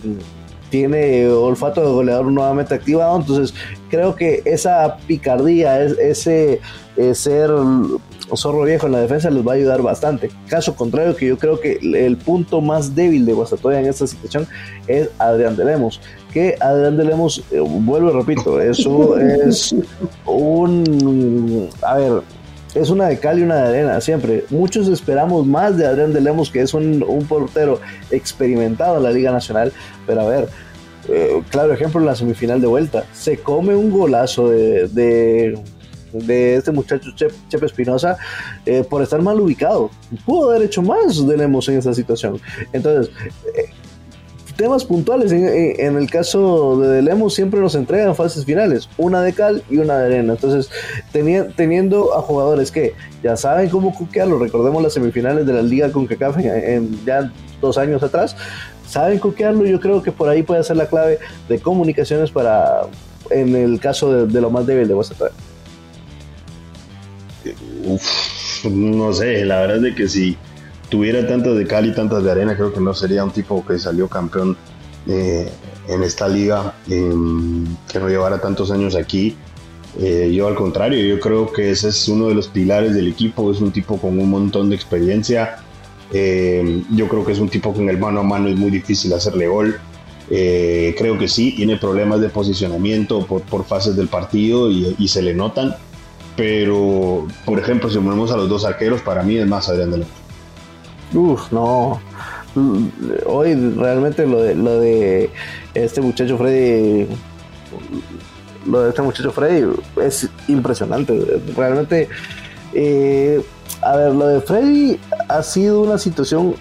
[0.73, 3.53] tiene olfato de goleador nuevamente activado, entonces
[3.91, 6.61] creo que esa picardía, ese
[7.13, 7.51] ser
[8.35, 10.31] zorro viejo en la defensa les va a ayudar bastante.
[10.47, 14.47] Caso contrario, que yo creo que el punto más débil de Guastatoya en esta situación
[14.87, 16.01] es Adrián de Lemos.
[16.33, 19.75] Que Adrián de Lemos, eh, vuelvo y repito, eso es
[20.25, 21.69] un.
[21.83, 22.23] A ver,
[22.75, 24.45] es una de cal y una de arena, siempre.
[24.49, 27.79] Muchos esperamos más de Adrián de Lemos, que es un, portero
[28.11, 29.71] experimentado en la Liga Nacional,
[30.05, 30.49] pero a ver,
[31.09, 36.71] eh, claro ejemplo en la semifinal de vuelta, se come un golazo de, de, este
[36.71, 38.17] muchacho Chepe Espinosa
[38.65, 39.89] eh, por estar mal ubicado.
[40.25, 42.39] Pudo haber hecho más de Lemos en esa situación.
[42.71, 43.13] Entonces,
[43.55, 43.71] eh,
[44.55, 45.31] temas puntuales.
[45.31, 49.97] En, el caso de Lemos siempre nos entregan fases finales, una de cal y una
[49.97, 50.33] de arena.
[50.33, 50.69] Entonces,
[51.55, 56.05] teniendo a jugadores que ya saben cómo cuquearlo, recordemos las semifinales de la Liga con
[56.05, 58.35] CACAF en, ya dos años atrás,
[58.87, 59.65] saben cuquearlo.
[59.65, 62.81] Yo creo que por ahí puede ser la clave de comunicaciones para,
[63.29, 65.33] en el caso de, lo más débil de Guastatoya.
[68.69, 70.37] no sé, la verdad es de que si
[70.93, 73.79] tuviera tantas de cal y tantas de arena, creo que no sería un tipo que
[73.79, 74.55] salió campeón
[75.07, 75.49] eh,
[75.87, 79.35] en esta liga, em, que no llevara tantos años aquí.
[79.99, 83.51] Eh, yo al contrario, yo creo que ese es uno de los pilares del equipo,
[83.51, 85.55] es un tipo con un montón de experiencia.
[86.11, 88.69] Em, yo creo que es un tipo que en el mano a mano es muy
[88.69, 89.79] difícil hacerle gol.
[90.29, 95.33] Eh, creo que sí, tiene problemas de posicionamiento por, fases del partido y, se le
[95.33, 95.75] notan.
[96.37, 99.97] Pero, por ejemplo, si ponemos a los dos arqueros, para mí es más Adrián de
[101.13, 101.99] Uf, no.
[103.25, 105.29] Hoy realmente lo de, lo de
[105.73, 107.07] este muchacho Freddy,
[108.65, 111.41] lo de este muchacho Freddy es impresionante.
[111.55, 112.09] Realmente,
[112.73, 113.43] eh,
[113.81, 114.99] a ver, lo de Freddy
[115.29, 116.55] ha sido una situación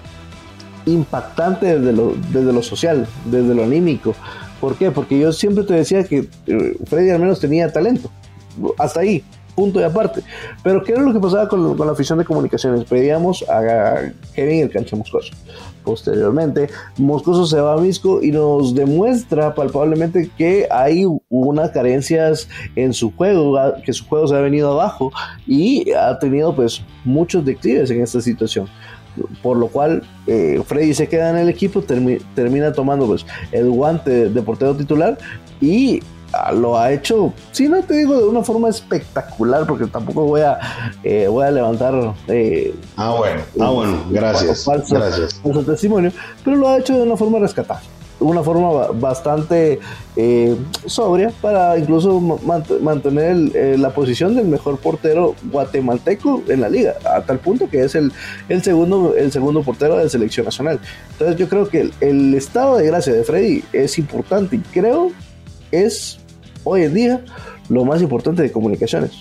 [0.87, 4.15] impactante desde lo, desde lo social, desde lo anímico.
[4.61, 4.91] ¿Por qué?
[4.91, 8.11] Porque yo siempre te decía que eh, Freddy al menos tenía talento.
[8.79, 9.25] Hasta ahí.
[9.55, 10.23] Punto de aparte.
[10.63, 12.85] Pero ¿qué era lo que pasaba con, la afición de comunicaciones?
[12.85, 15.33] Pedíamos a Kevin el cancha Moscoso.
[15.85, 22.93] Posteriormente, Moscoso se va a Misco y nos demuestra palpablemente que hay unas carencias en
[22.93, 25.13] su juego, que su juego se ha venido abajo
[25.47, 28.69] y ha tenido pues muchos declives en esta situación
[29.43, 34.31] por lo cual eh, Freddy se queda en el equipo, termina tomando pues el guante
[34.31, 35.19] de portero titular
[35.61, 36.01] y
[36.55, 40.59] lo ha hecho, si no te digo de una forma espectacular, porque tampoco voy a,
[41.03, 42.15] eh, voy a levantar.
[42.29, 44.65] Eh, ah, bueno, ah, bueno, gracias.
[44.65, 45.41] Falso, gracias.
[45.67, 46.13] testimonio,
[46.45, 47.87] pero lo ha hecho de una forma rescatable
[48.21, 49.81] una forma bastante
[50.15, 53.37] eh, sobria para incluso mantener
[53.81, 58.13] la posición del mejor portero guatemalteco en la liga, a tal punto que es el,
[58.49, 60.79] el, segundo, el segundo portero de selección nacional.
[61.11, 65.11] Entonces yo creo que el, el estado de gracia de Freddy es importante y creo
[65.73, 66.22] es
[66.65, 67.25] hoy en día
[67.69, 69.13] lo más importante de comunicaciones.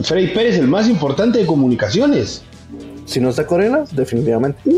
[0.00, 2.42] Freddy Pérez, el más importante de comunicaciones.
[3.04, 4.58] Si no está Corena, definitivamente.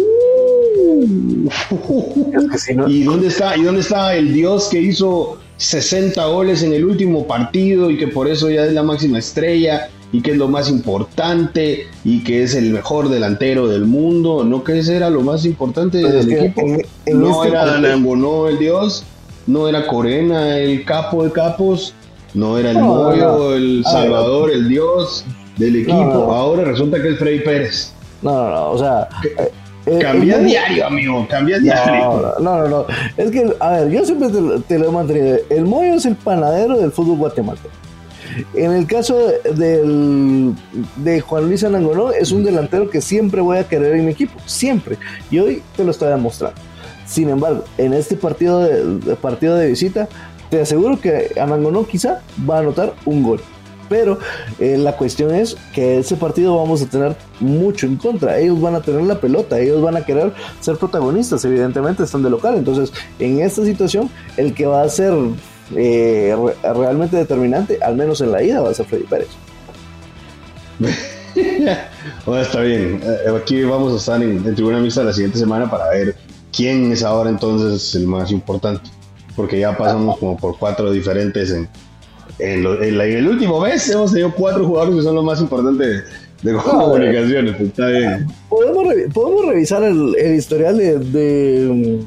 [2.89, 7.27] ¿Y, dónde está, ¿Y dónde está el Dios que hizo 60 goles en el último
[7.27, 10.69] partido y que por eso ya es la máxima estrella y que es lo más
[10.71, 14.45] importante y que es el mejor delantero del mundo?
[14.45, 16.63] ¿No que ese era lo más importante del equipo?
[17.13, 19.05] no este era Lambono el Dios
[19.51, 21.93] no era Corena el capo de capos,
[22.35, 23.13] no era el no,
[23.55, 25.25] el Salvador, el Dios
[25.57, 26.33] del equipo.
[26.33, 27.93] Ahora resulta que es Freddy Pérez.
[28.23, 29.09] No, no, no, o sea.
[29.25, 29.51] Eh,
[29.87, 32.35] eh, cambia diario, amigo, cambia diario.
[32.39, 32.87] No, no, no,
[33.17, 34.29] Es que, a ver, yo siempre
[34.69, 35.39] te, lo he mantenido.
[35.49, 37.75] El Moyo es el panadero del fútbol guatemalteco.
[38.55, 39.19] En el caso
[39.55, 40.55] del,
[40.97, 44.39] de Juan Luis Anangonó, es un delantero que siempre voy a querer en mi equipo,
[44.47, 44.99] siempre.
[45.31, 46.61] Y hoy te lo estoy demostrando.
[47.11, 50.09] Sin embargo, en este partido de, partido de visita,
[50.49, 53.41] te aseguro que Anangonó quizá va a anotar un gol.
[53.89, 54.21] Pero
[54.61, 58.39] eh, la cuestión es que ese partido vamos a tener mucho en contra.
[58.39, 62.31] Ellos van a tener la pelota, ellos van a querer ser protagonistas, evidentemente están de
[62.31, 62.55] local.
[62.57, 65.13] Entonces, en esta situación, el que va a ser
[65.75, 69.29] eh, realmente determinante, al menos en la ida, va a ser Freddy Pérez.
[72.25, 73.01] bueno, está bien.
[73.03, 76.15] Eh, aquí vamos a estar en, en tribuna mixta la siguiente semana para ver
[76.53, 78.91] quién es ahora entonces el más importante.
[79.37, 81.69] Porque ya pasamos como por cuatro diferentes en,
[82.39, 83.89] en, el último mes.
[83.89, 86.05] Hemos tenido cuatro jugadores que son los más importantes
[86.43, 87.57] de, comunicaciones.
[87.57, 88.27] Pues, está bien.
[88.49, 92.05] Podemos, revisar el, historial de,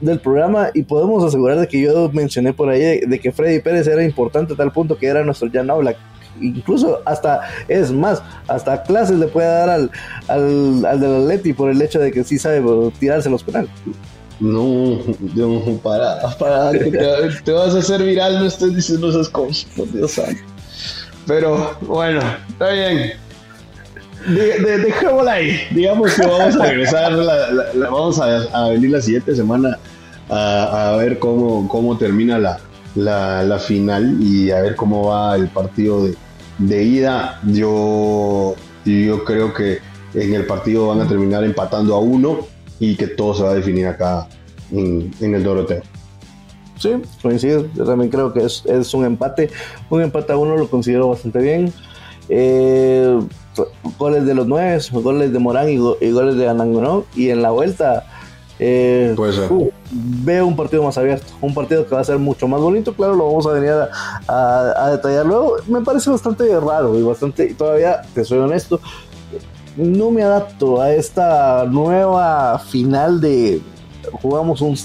[0.00, 3.86] del programa y podemos asegurar de que yo mencioné por ahí de, que Freddy Pérez
[3.86, 5.96] era importante a tal punto que era nuestro Jan Oblak
[6.40, 9.90] incluso hasta, es más, hasta clases le puede dar al,
[10.28, 12.62] al, al del Atleti por el hecho de que sí sabe
[12.98, 13.70] tirarse los penales.
[14.38, 14.98] No,
[15.34, 20.12] Dios, para, para, te, vas a hacer viral, no estoy diciendo esas cosas, por Dios
[20.12, 20.42] santo.
[21.26, 23.12] Pero bueno, está bien.
[24.26, 25.58] De, dejémosla ahí.
[25.70, 27.12] Digamos que vamos a regresar,
[27.74, 29.78] vamos a, venir la siguiente semana
[30.28, 32.38] a, a ver cómo, cómo termina
[32.94, 36.14] la, final y a ver cómo va el partido de,
[36.58, 39.78] de ida, yo, yo creo que
[40.14, 42.46] en el partido van a terminar empatando a uno
[42.80, 44.28] y que todo se va a definir acá
[44.72, 45.82] en, el Doroteo.
[46.78, 46.90] Sí,
[47.22, 47.66] coincido.
[47.74, 49.50] Yo también creo que es, un empate.
[49.90, 51.72] Un empate a uno lo considero bastante bien.
[52.28, 53.18] Eh,
[53.98, 57.04] goles de los nueve, goles de Morán y, y goles de Anangonó.
[57.14, 58.06] Y en la vuelta
[58.58, 62.60] eh, uh, veo un partido más abierto, un partido que va a ser mucho más
[62.60, 63.72] bonito, claro, lo vamos a venir
[64.28, 65.56] a, detallar luego.
[65.66, 68.80] Me parece bastante raro y bastante, todavía, te soy honesto,
[69.76, 73.60] no me adapto a esta nueva final de,
[74.12, 74.76] jugamos un,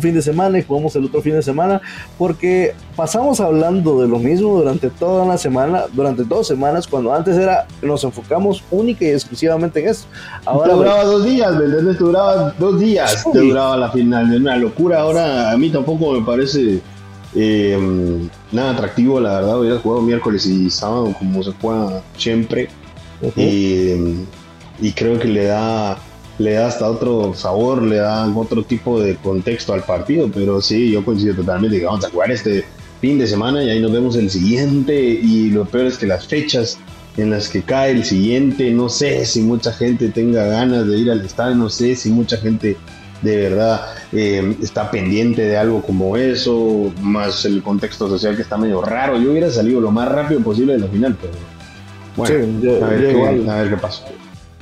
[0.00, 1.80] fin de semana y jugamos el otro fin de semana,
[2.18, 7.36] porque pasamos hablando de lo mismo durante toda una semana, durante dos semanas, cuando antes
[7.36, 10.06] era, nos enfocamos única y exclusivamente en eso.
[10.44, 15.00] Ahora duraba dos días, ¿me duraba dos días, te duraba la final, de una locura.
[15.00, 16.80] Ahora a mí tampoco me parece
[17.34, 22.68] eh, nada atractivo, la verdad, hubiera jugado miércoles y sábado como se juega siempre.
[23.36, 24.16] Eh,
[24.80, 25.96] y creo que le da
[26.42, 30.90] le da hasta otro sabor, le da otro tipo de contexto al partido, pero sí,
[30.90, 32.64] yo coincido totalmente que vamos a jugar este
[33.00, 36.26] fin de semana y ahí nos vemos el siguiente y lo peor es que las
[36.26, 36.78] fechas
[37.16, 41.10] en las que cae el siguiente, no sé si mucha gente tenga ganas de ir
[41.10, 42.76] al estadio, no sé si mucha gente
[43.20, 43.80] de verdad
[44.12, 49.18] eh, está pendiente de algo como eso, más el contexto social que está medio raro.
[49.18, 51.34] Yo hubiera salido lo más rápido posible de la final, pero
[52.16, 54.04] bueno, a, ver qué, a ver qué pasa.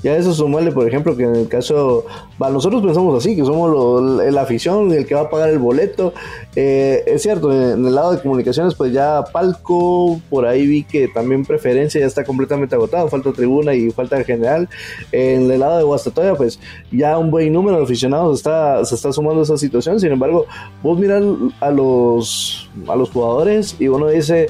[0.03, 2.07] Ya eso sumarle, por ejemplo, que en el caso,
[2.39, 6.15] nosotros pensamos así, que somos la afición, el que va a pagar el boleto.
[6.57, 11.09] Eh, es cierto, en, el lado de comunicaciones, pues ya palco, por ahí vi que
[11.09, 14.69] también preferencia ya está completamente agotado, falta tribuna y falta general.
[15.13, 16.59] En el lado de Guastatoya, pues
[16.91, 20.01] ya un buen número de aficionados está, se está sumando a esa situación.
[20.01, 20.47] Sin embargo,
[20.83, 21.23] vos miras
[21.61, 24.49] a los, a los jugadores y uno dice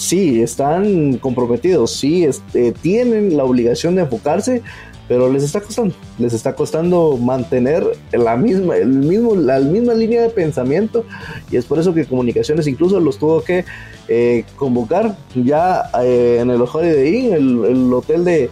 [0.00, 4.62] sí, están comprometidos, sí, este, tienen la obligación de enfocarse,
[5.10, 10.22] pero les está costando, les está costando mantener la misma, el mismo, la misma línea
[10.22, 11.04] de pensamiento
[11.50, 13.64] y es por eso que comunicaciones incluso los tuvo que
[14.06, 18.50] eh, convocar ya eh, en el Holiday Inn, el, el hotel de,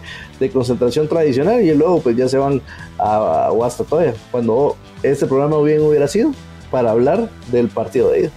[0.51, 2.61] concentración tradicional y luego pues ya se van
[2.97, 6.31] a, a Guastatoya, cuando este programa bien hubiera sido
[6.69, 8.31] para hablar del partido de ida.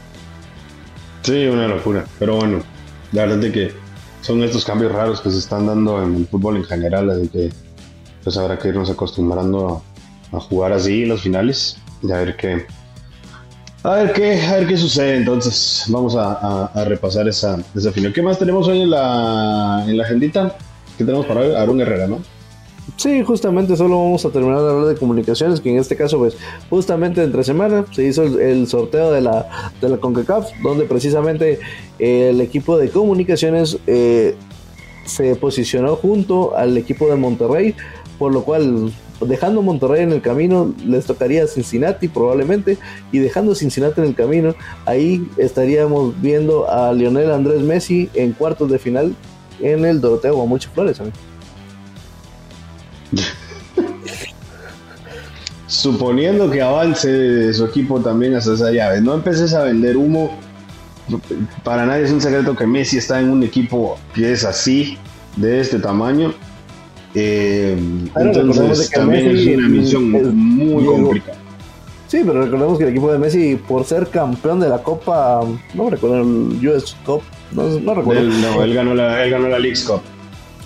[1.23, 2.61] Sí, una locura, pero bueno,
[3.11, 3.73] la verdad es que
[4.21, 7.72] son estos cambios raros que se están dando en el fútbol en general, así que
[8.23, 9.83] pues habrá que irnos acostumbrando
[10.33, 12.67] a, jugar así los finales y a ver qué
[13.83, 18.23] a ver qué a ver qué sucede entonces vamos a, repasar esa, esa final ¿qué
[18.23, 20.57] más tenemos hoy en la en la agendita?
[20.97, 21.55] ¿qué tenemos para hoy?
[21.55, 22.21] Aaron Herrera ¿no?
[22.97, 26.37] Sí, justamente solo vamos a terminar de hablar de comunicaciones, que en este caso, pues,
[26.69, 29.49] justamente entre semana se hizo el, sorteo de la,
[29.81, 31.61] de la CONCACAF, donde precisamente
[31.99, 34.35] el equipo de comunicaciones eh,
[35.05, 37.75] se posicionó junto al equipo de Monterrey
[38.23, 38.93] por lo cual
[39.27, 42.79] dejando Monterrey en el camino les tocaría Cincinnati probablemente
[43.11, 44.55] y dejando Cincinnati en el camino
[44.87, 49.17] ahí estaríamos viendo a Lionel Andrés Messi en cuartos de final
[49.61, 50.99] en el Doroteo Guamuchi Flores
[55.67, 60.39] suponiendo que avance su equipo también hasta esa llave no empeces a vender humo.
[61.65, 64.97] Para nadie es un secreto que Messi está en un equipo que es así
[65.35, 66.33] de este tamaño
[67.15, 67.77] eh,
[68.17, 71.39] entonces también es una misión muy complicada.
[72.09, 75.41] Sí, pero recordemos que el equipo de Messi, por ser campeón de la Copa,
[75.73, 77.23] no me recuerdo el US Cup,
[77.53, 78.23] no, recuerdo.
[78.25, 80.03] no, él ganó la, él ganó la League's Cup.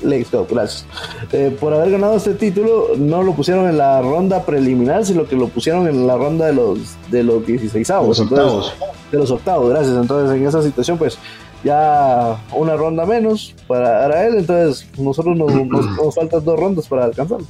[0.02, 0.86] Gracias.
[1.32, 5.36] Eh, por haber ganado este título, no lo pusieron en la ronda preliminar, sino que
[5.36, 6.78] lo pusieron en la ronda de los
[7.10, 8.18] de los 16 avos.
[8.18, 8.74] Los octavos.
[9.10, 9.96] de los octavos, gracias.
[9.96, 11.18] Entonces, en esa situación, pues,
[11.64, 17.46] ya una ronda menos para, él, entonces nosotros nos, nos, faltan dos rondas para alcanzarlo.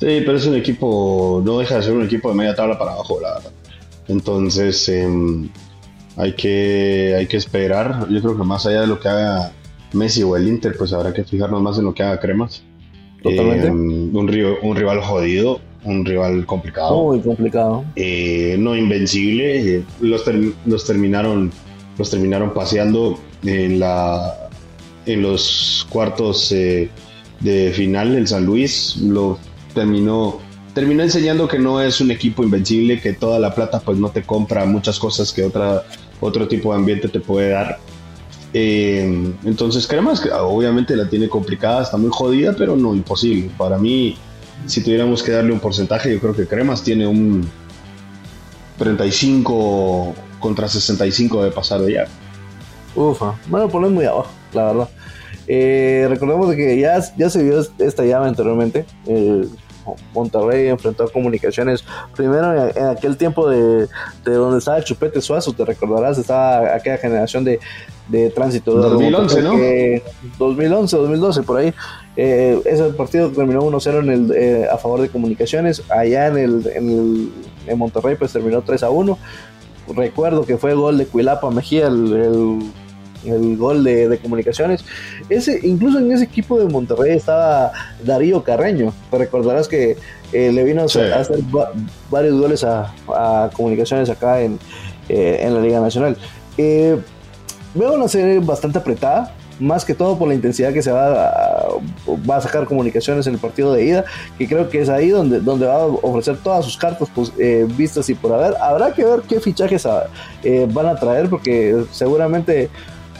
[0.00, 2.92] Sí, pero es un equipo, no deja de ser un equipo de media tabla para
[2.92, 3.52] abajo, la verdad.
[4.08, 5.48] Entonces em,
[6.16, 8.08] hay, que, hay que esperar.
[8.08, 9.52] Yo creo que más allá de lo que haga
[9.92, 12.62] Messi o el Inter, pues habrá que fijarnos más en lo que haga Cremas.
[13.22, 13.66] Totalmente.
[13.66, 17.04] Em, un, rival, un rival jodido, un rival complicado.
[17.04, 17.84] Muy complicado.
[17.96, 19.76] Eh, no invencible.
[19.76, 20.24] Eh, los,
[20.66, 21.50] los terminaron
[22.00, 24.48] los terminaron paseando en, la,
[25.04, 26.88] en los cuartos eh,
[27.40, 28.14] de final.
[28.14, 29.38] El San Luis lo
[29.74, 30.38] terminó,
[30.74, 34.22] terminó enseñando que no es un equipo invencible, que toda la plata pues no te
[34.22, 35.84] compra muchas cosas que otra,
[36.20, 37.78] otro tipo de ambiente te puede dar.
[38.52, 43.50] Eh, entonces Cremas obviamente la tiene complicada, está muy jodida, pero no imposible.
[43.56, 44.16] Para mí,
[44.66, 47.48] si tuviéramos que darle un porcentaje, yo creo que Cremas tiene un
[48.78, 52.06] 35 contra 65 de pasar de ya.
[52.94, 54.88] Ufa, bueno, poner muy abajo, la verdad.
[55.46, 58.84] Eh, recordemos que ya, se vio esta llave anteriormente.
[60.14, 61.84] Monterrey enfrentó a Comunicaciones
[62.14, 63.88] primero en, aquel tiempo de,
[64.24, 67.58] donde estaba Chupete Suazo, te recordarás, estaba aquella generación de,
[68.10, 68.74] de tránsito.
[68.74, 69.52] 2011, ¿no?
[70.38, 71.72] 2011, 2012, por ahí.
[72.16, 75.82] Eh, ese partido terminó 1-0 en el, eh, a favor de Comunicaciones.
[75.90, 77.32] Allá en el, en el
[77.66, 79.18] en Monterrey, pues terminó 3 a 1
[79.94, 84.84] recuerdo que fue gol de Cuilapa Mejía, el, gol de, comunicaciones.
[85.28, 88.92] Ese, incluso en ese equipo de Monterrey estaba Darío Carreño.
[89.10, 89.96] Te recordarás que
[90.32, 91.12] eh, le vino a hacer,
[92.10, 94.58] varios goles a, comunicaciones acá en,
[95.08, 96.16] eh, en la Liga Nacional.
[96.56, 96.98] Eh,
[97.74, 101.68] veo una serie bastante apretada más que todo por la intensidad que se va a,
[102.28, 104.04] va a sacar comunicaciones en el partido de ida,
[104.38, 107.66] que creo que es ahí donde, donde va a ofrecer todas sus cartas pues, eh,
[107.76, 108.54] vistas y por haber.
[108.60, 109.86] Habrá que ver qué fichajes
[110.42, 112.70] eh, van a traer, porque seguramente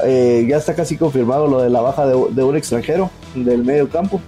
[0.04, 4.20] eh, ya está casi confirmado lo de la baja de, un extranjero del medio campo,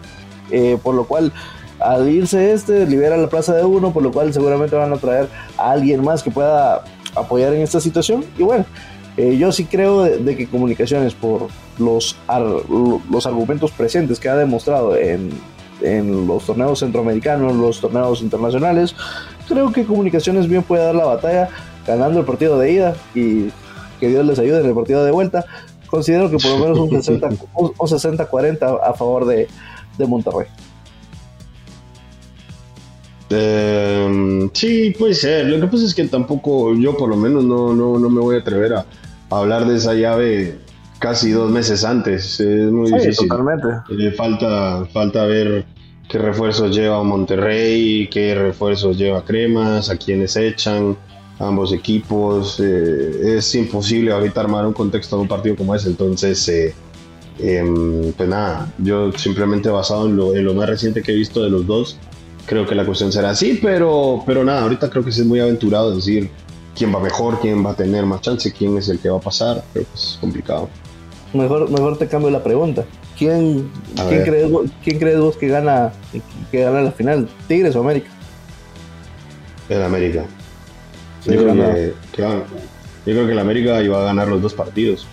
[0.83, 1.33] por lo cual
[1.81, 5.29] al irse este libera la plaza de uno, por lo cual seguramente van a traer
[5.57, 8.25] a alguien más que pueda apoyar en esta situación.
[8.39, 8.67] Y bueno,
[9.17, 11.49] eh, yo sí creo de, que Comunicaciones, por
[11.79, 12.17] los,
[13.11, 15.31] los argumentos presentes que ha demostrado en,
[15.83, 18.95] en, los torneos centroamericanos, los torneos internacionales,
[19.49, 21.51] creo que Comunicaciones bien puede dar la batalla
[21.87, 23.51] ganando el partido de ida y
[24.01, 25.45] que Dios les ayude en el partido de vuelta.
[25.87, 26.91] Considero que por lo menos un
[27.77, 29.47] 60-40 a favor de,
[29.99, 30.47] de Monterrey.
[33.29, 35.47] Em, sí, puede ser.
[35.47, 38.37] Lo que pasa es que tampoco, yo por lo menos no, no, no me voy
[38.37, 38.87] a atrever a,
[39.39, 40.59] hablar de esa llave
[40.99, 42.41] casi dos meses antes.
[42.41, 43.29] Es muy difícil.
[43.29, 43.69] Totalmente.
[43.99, 45.67] Eh, falta, falta ver
[46.09, 50.97] qué refuerzos lleva Monterrey, qué refuerzos lleva Cremas, a quienes echan
[51.39, 52.61] ambos equipos.
[52.61, 55.89] Eh, es imposible ahorita armar un contexto de un partido como ese.
[55.89, 56.75] Entonces, eh,
[57.41, 61.43] em, pues nada, yo simplemente basado en lo, en lo más reciente que he visto
[61.43, 61.99] de los dos
[62.47, 65.95] creo que la cuestión será así, pero, pero nada, ahorita creo que es muy aventurado
[65.95, 66.31] decir
[66.77, 69.21] quién va mejor, quién va a tener más chance, quién es el que va a
[69.21, 70.69] pasar, creo que es complicado.
[71.33, 72.85] Mejor, mejor te cambio la pregunta.
[73.17, 73.71] ¿Quién,
[74.09, 74.51] ¿quién, crees,
[74.83, 75.93] ¿quién crees vos que gana,
[76.51, 77.29] que gana la final?
[77.47, 78.11] ¿Tigres o América?
[79.69, 80.25] El América.
[81.25, 82.45] Yo, creo que, yo
[83.05, 85.07] creo que el América iba a ganar los dos partidos.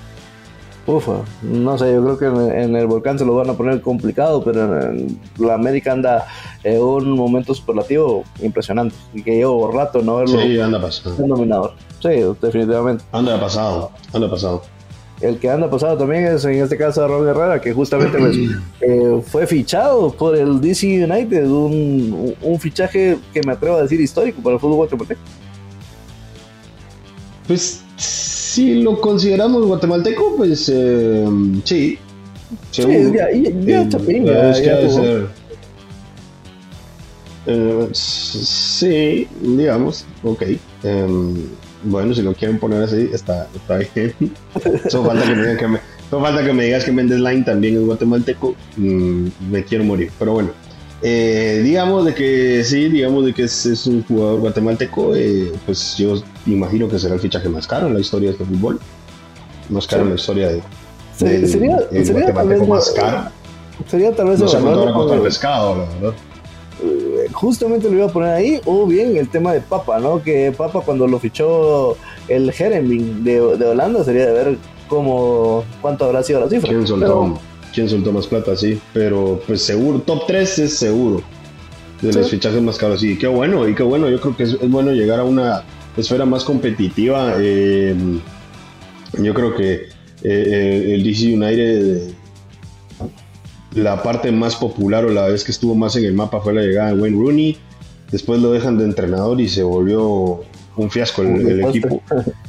[0.90, 2.26] Ufa, no sé, yo creo que
[2.64, 6.26] en, el volcán se lo van a poner complicado, pero en, la América anda
[6.64, 11.16] en un momento superlativo impresionante y que llevo rato no verlo sí, anda pasado.
[11.16, 11.74] dominador.
[12.00, 12.10] Sí,
[12.42, 13.04] definitivamente.
[13.12, 14.64] Anda pasado, anda pasado.
[15.22, 18.36] El que anda pasado también es en este caso Ron Herrera, que justamente pues,
[18.82, 24.02] eh, fue fichado por el DC United, un, un, fichaje que me atrevo a decir
[24.02, 25.22] histórico para el fútbol guatemalteco.
[27.48, 27.84] Pues
[28.50, 31.28] si lo consideramos guatemalteco, pues eh,
[31.64, 32.00] sí.
[32.72, 32.82] Sí,
[33.14, 33.82] ya, ya,
[37.46, 40.44] eh, sí, digamos, ok.
[40.84, 41.36] Em,
[41.84, 44.14] bueno, si lo quieren poner así, está, está bien.
[44.90, 45.80] Solo falta que me, digan que me,
[46.10, 48.56] falta que me digas que Mendes Line también es guatemalteco.
[48.78, 50.50] Mm, me quiero morir, pero bueno.
[51.02, 56.16] Eh, digamos de que sí, digamos de que es, un jugador guatemalteco, eh, pues yo
[56.46, 58.80] imagino que será el fichaje más caro en la historia de este fútbol.
[59.70, 60.62] Más caro en la historia de,
[61.16, 63.30] sería, sería tal vez más caro.
[63.88, 66.20] Sería tal vez no sé cuánto el pescado, la verdad.
[66.84, 70.22] Eh, justamente lo iba a poner ahí, o bien el tema de Papa, ¿no?
[70.22, 71.98] Que Papa cuando lo fichó
[72.28, 76.70] el Jeremy de, de Holanda sería de ver cómo cuánto habrá sido la cifra.
[76.70, 77.40] ¿Quién soltó?
[77.74, 78.80] Quién soltó más plata, sí.
[78.94, 81.22] Pero pues seguro, top 3 es seguro.
[82.02, 83.04] De los fichajes más caros.
[83.04, 84.10] Y qué bueno, y qué bueno.
[84.10, 85.64] Yo creo que es, bueno llegar a una
[85.98, 87.36] esfera más competitiva.
[87.40, 87.94] Eh,
[89.18, 89.88] yo creo que eh,
[90.24, 92.12] eh, el DC United,
[93.76, 96.62] la parte más popular o la vez que estuvo más en el mapa fue la
[96.62, 97.58] llegada de Wayne Rooney.
[98.12, 100.42] Después lo dejan de entrenador y se volvió
[100.78, 102.02] un fiasco el, equipo.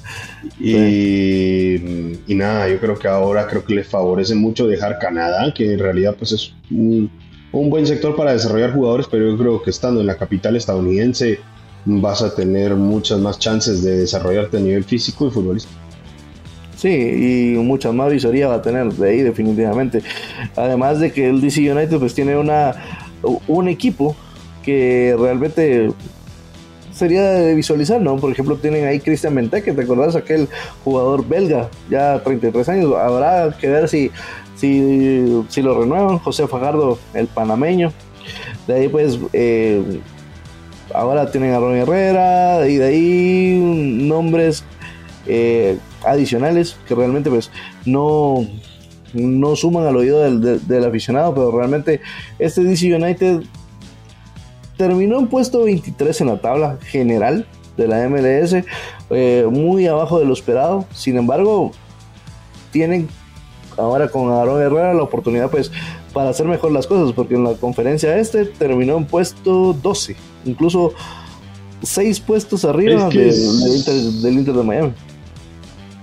[0.59, 5.79] Y, nada, yo creo que ahora creo que le favorece mucho dejar Canadá, que en
[5.79, 7.11] realidad pues es un,
[7.53, 11.41] buen sector para desarrollar jugadores, pero yo creo que estando en la capital estadounidense
[11.85, 15.75] vas a tener muchas más chances de desarrollarte a nivel físico y futbolístico.
[16.77, 20.03] Sí, y mucha más visoría va a tener de ahí definitivamente.
[20.57, 22.75] Además de que el DC United pues tiene una
[23.49, 24.17] un equipo
[24.63, 25.91] que realmente
[27.01, 28.17] sería de visualizar, ¿no?
[28.17, 30.15] Por ejemplo, tienen ahí Cristian Benteke, ¿te acordás?
[30.15, 30.49] Aquel
[30.85, 34.11] jugador belga, ya 33 años, habrá que ver si,
[34.55, 36.19] si, si lo renuevan.
[36.19, 37.91] José Fajardo, el panameño.
[38.67, 40.01] De ahí, pues, eh,
[40.95, 44.63] ahora tienen a Ron Herrera, y de ahí nombres
[45.27, 47.51] eh, adicionales que realmente, pues,
[47.87, 48.47] no
[49.13, 52.01] no suman al oído del, del, aficionado, pero realmente
[52.39, 53.43] este DC United
[54.81, 58.65] terminó en puesto 23 en la tabla general de la MLS,
[59.11, 60.87] eh, muy abajo de lo esperado.
[60.95, 61.73] Sin embargo,
[62.71, 63.07] tienen
[63.77, 65.71] ahora con Aaron Herrera la oportunidad pues
[66.15, 70.17] para hacer mejor las cosas, porque en la conferencia este terminó en puesto 12,
[70.47, 70.95] incluso
[71.83, 74.93] 6 puestos arriba del, Inter, de Miami.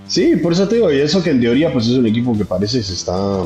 [0.06, 2.44] Sí, por eso te digo, y eso que en teoría pues es un equipo que
[2.44, 3.42] parece se está,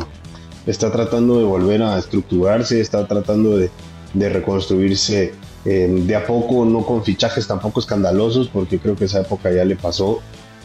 [0.67, 3.71] está tratando de volver a estructurarse, está tratando de,
[4.15, 5.33] de reconstruirse
[5.65, 9.65] eh, de a poco, no con fichajes tampoco escandalosos, porque creo que esa época ya
[9.65, 10.21] le pasó.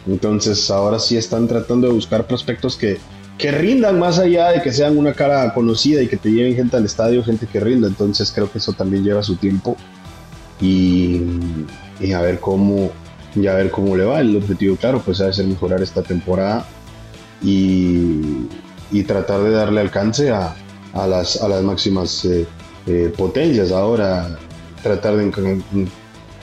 [0.08, 2.98] Entonces ahora sí están tratando de buscar prospectos que,
[3.38, 6.78] que rindan más allá de que sean una cara conocida y que te lleven gente
[6.78, 7.88] al estadio, gente que rinda.
[7.88, 9.76] Entonces creo que eso también lleva su tiempo
[10.62, 11.22] y,
[12.00, 12.92] y a ver cómo
[13.36, 14.22] y a ver cómo le va.
[14.22, 16.66] El objetivo, claro, pues es mejorar esta temporada
[17.42, 18.48] y,
[18.92, 20.56] y tratar de darle alcance a,
[20.94, 22.48] a, las, a las máximas eh,
[22.88, 24.38] eh, potencias ahora
[24.82, 25.32] tratar de,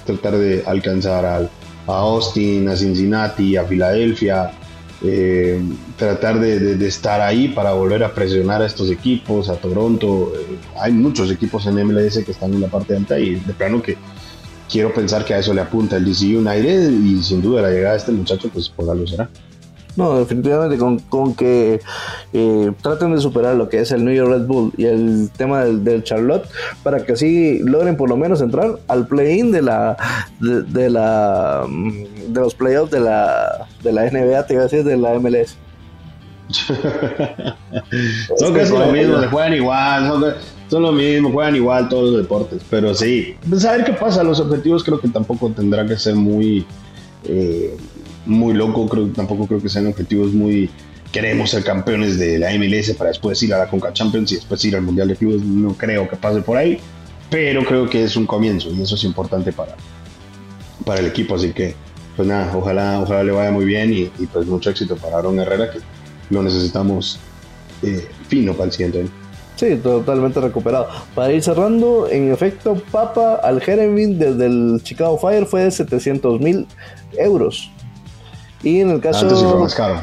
[0.04, 4.52] tratar de alcanzar a, a Austin, a Cincinnati, a Filadelfia,
[5.02, 5.60] eh,
[5.98, 10.32] tratar de, estar ahí para volver a presionar a estos equipos, a Toronto.
[10.34, 13.82] Eh, hay muchos equipos en MLS que están en la parte alta y de plano
[13.82, 13.96] que
[14.70, 17.92] quiero pensar que a eso le apunta el DC United y sin duda la llegada
[17.92, 19.28] de este muchacho pues por algo será.
[19.96, 21.80] No, definitivamente con, con que
[22.32, 25.64] eh, traten de superar lo que es el New York Red Bull y el tema
[25.64, 26.48] del, Charlotte
[26.82, 29.96] para que así logren por lo menos entrar al play-in de la
[30.40, 31.64] de, la
[32.28, 35.56] de los playoffs de la de la NBA, te iba a decir de la MLS.
[38.38, 40.36] son casi lo mismo, juegan igual,
[40.68, 44.84] son, lo mismo, juegan igual todos los deportes, pero sí, pues qué pasa, los objetivos
[44.84, 46.66] creo que tampoco tendrá que ser muy
[47.24, 47.74] eh,
[48.26, 50.70] muy loco, creo, tampoco creo que sean objetivos muy
[51.12, 54.64] queremos ser campeones de la MLS para después ir a la Conca Champions y después
[54.64, 56.80] ir al Mundial de Clubes, no creo que pase por ahí,
[57.30, 59.76] pero creo que es un comienzo y eso es importante para,
[60.84, 61.76] para el equipo, así que
[62.16, 65.70] pues nada, ojalá, ojalá le vaya muy bien y, pues mucho éxito para Aaron Herrera
[65.70, 65.78] que
[66.30, 67.20] lo necesitamos
[67.82, 69.10] eh, fino para el siguiente año.
[69.56, 70.88] Sí, totalmente recuperado.
[71.14, 76.40] Para ir cerrando, en efecto, Papa al Jeremy desde el Chicago Fire fue de 700
[76.40, 76.66] mil
[77.16, 77.70] euros.
[78.64, 79.28] Y en el caso.
[79.28, 80.00] fue más caro.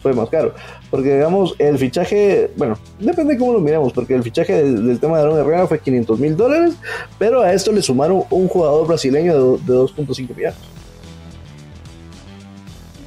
[0.00, 0.54] Fue más caro.
[0.90, 5.18] Porque, digamos, el fichaje, bueno, depende de cómo lo miramos, porque el fichaje del, tema
[5.18, 6.74] de Aaron Herrera fue 500 mil dólares,
[7.18, 10.54] pero a esto le sumaron un jugador brasileño de, 2.5 millones.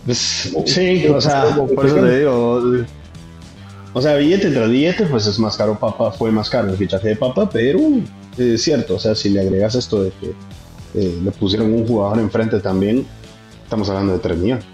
[0.06, 2.62] Pues, sí, o sea, por eso te digo.
[3.94, 7.10] O sea, billete tras billete, pues es más caro Papa, fue más caro el fichaje
[7.10, 7.80] de Papa, pero
[8.38, 10.34] es cierto, o sea, si le agregas esto de que
[10.94, 13.06] eh, le pusieron un jugador enfrente también,
[13.64, 14.66] estamos hablando de 3 millones.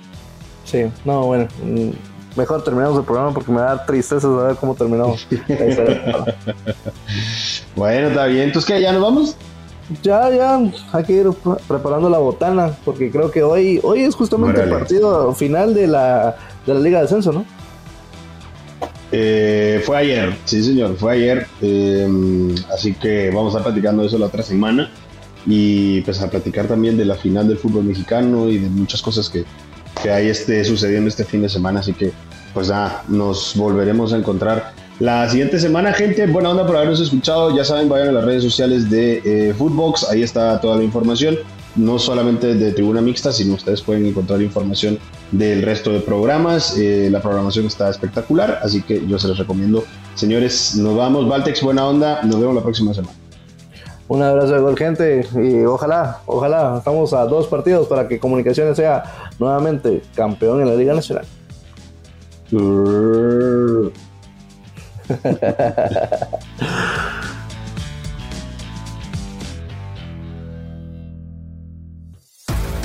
[0.68, 5.26] Sí, no, bueno, mm, mejor terminamos el programa porque me da tristeza saber cómo terminamos.
[7.76, 8.43] bueno, está bien.
[8.43, 8.82] Entonces, ¿qué?
[8.82, 9.36] ¿Ya nos vamos?
[10.03, 10.59] Ya, ya,
[10.91, 11.30] hay que ir
[11.68, 16.36] preparando la botana porque creo que hoy hoy es justamente el partido final de la,
[16.65, 17.45] de la Liga de Ascenso, ¿no?
[19.13, 21.47] Eh, fue ayer, sí señor, fue ayer.
[21.61, 24.91] Eh, así que vamos a estar platicando eso la otra semana
[25.45, 29.30] y pues a platicar también de la final del fútbol mexicano y de muchas cosas
[29.30, 29.45] que,
[30.02, 31.80] que hay este, sucediendo este fin de semana.
[31.80, 32.12] Así que,
[32.54, 36.26] pues nada, nos volveremos a encontrar la siguiente semana, gente.
[36.26, 37.56] Buena onda por habernos escuchado.
[37.56, 41.38] Ya saben, vayan a las redes sociales de eh, Footbox, ahí está toda la información.
[41.76, 44.98] No solamente de Tribuna Mixta, sino ustedes pueden encontrar información
[45.32, 46.76] del resto de programas.
[46.80, 49.84] Eh, la programación está espectacular, así que yo se los recomiendo.
[50.16, 51.30] Señores, nos vamos.
[51.30, 52.24] Valtex, buena onda.
[52.24, 53.16] Nos vemos la próxima semana.
[54.08, 55.28] Un abrazo de gol, gente.
[55.36, 59.03] Y ojalá, ojalá, estamos a dos partidos para que Comunicaciones sea
[59.39, 61.26] nuevamente campeón en la Liga Nacional.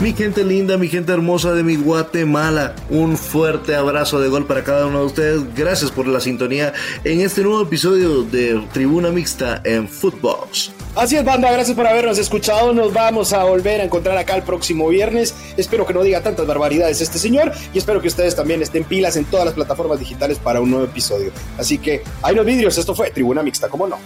[0.02, 4.64] Mi gente linda, mi gente hermosa de mi Guatemala, un fuerte abrazo de gol para
[4.64, 5.54] cada uno de ustedes.
[5.54, 6.72] Gracias por la sintonía
[7.04, 10.72] en este nuevo episodio de Tribuna Mixta en Footbox.
[10.94, 12.74] Así es, banda, gracias por habernos escuchado.
[12.74, 15.34] Nos vamos a volver a encontrar acá el próximo viernes.
[15.56, 19.16] Espero que no diga tantas barbaridades este señor y espero que ustedes también estén pilas
[19.16, 21.32] en todas las plataformas digitales para un nuevo episodio.
[21.56, 23.96] Así que, hay los vidrios, esto fue Tribuna Mixta, ¿cómo no?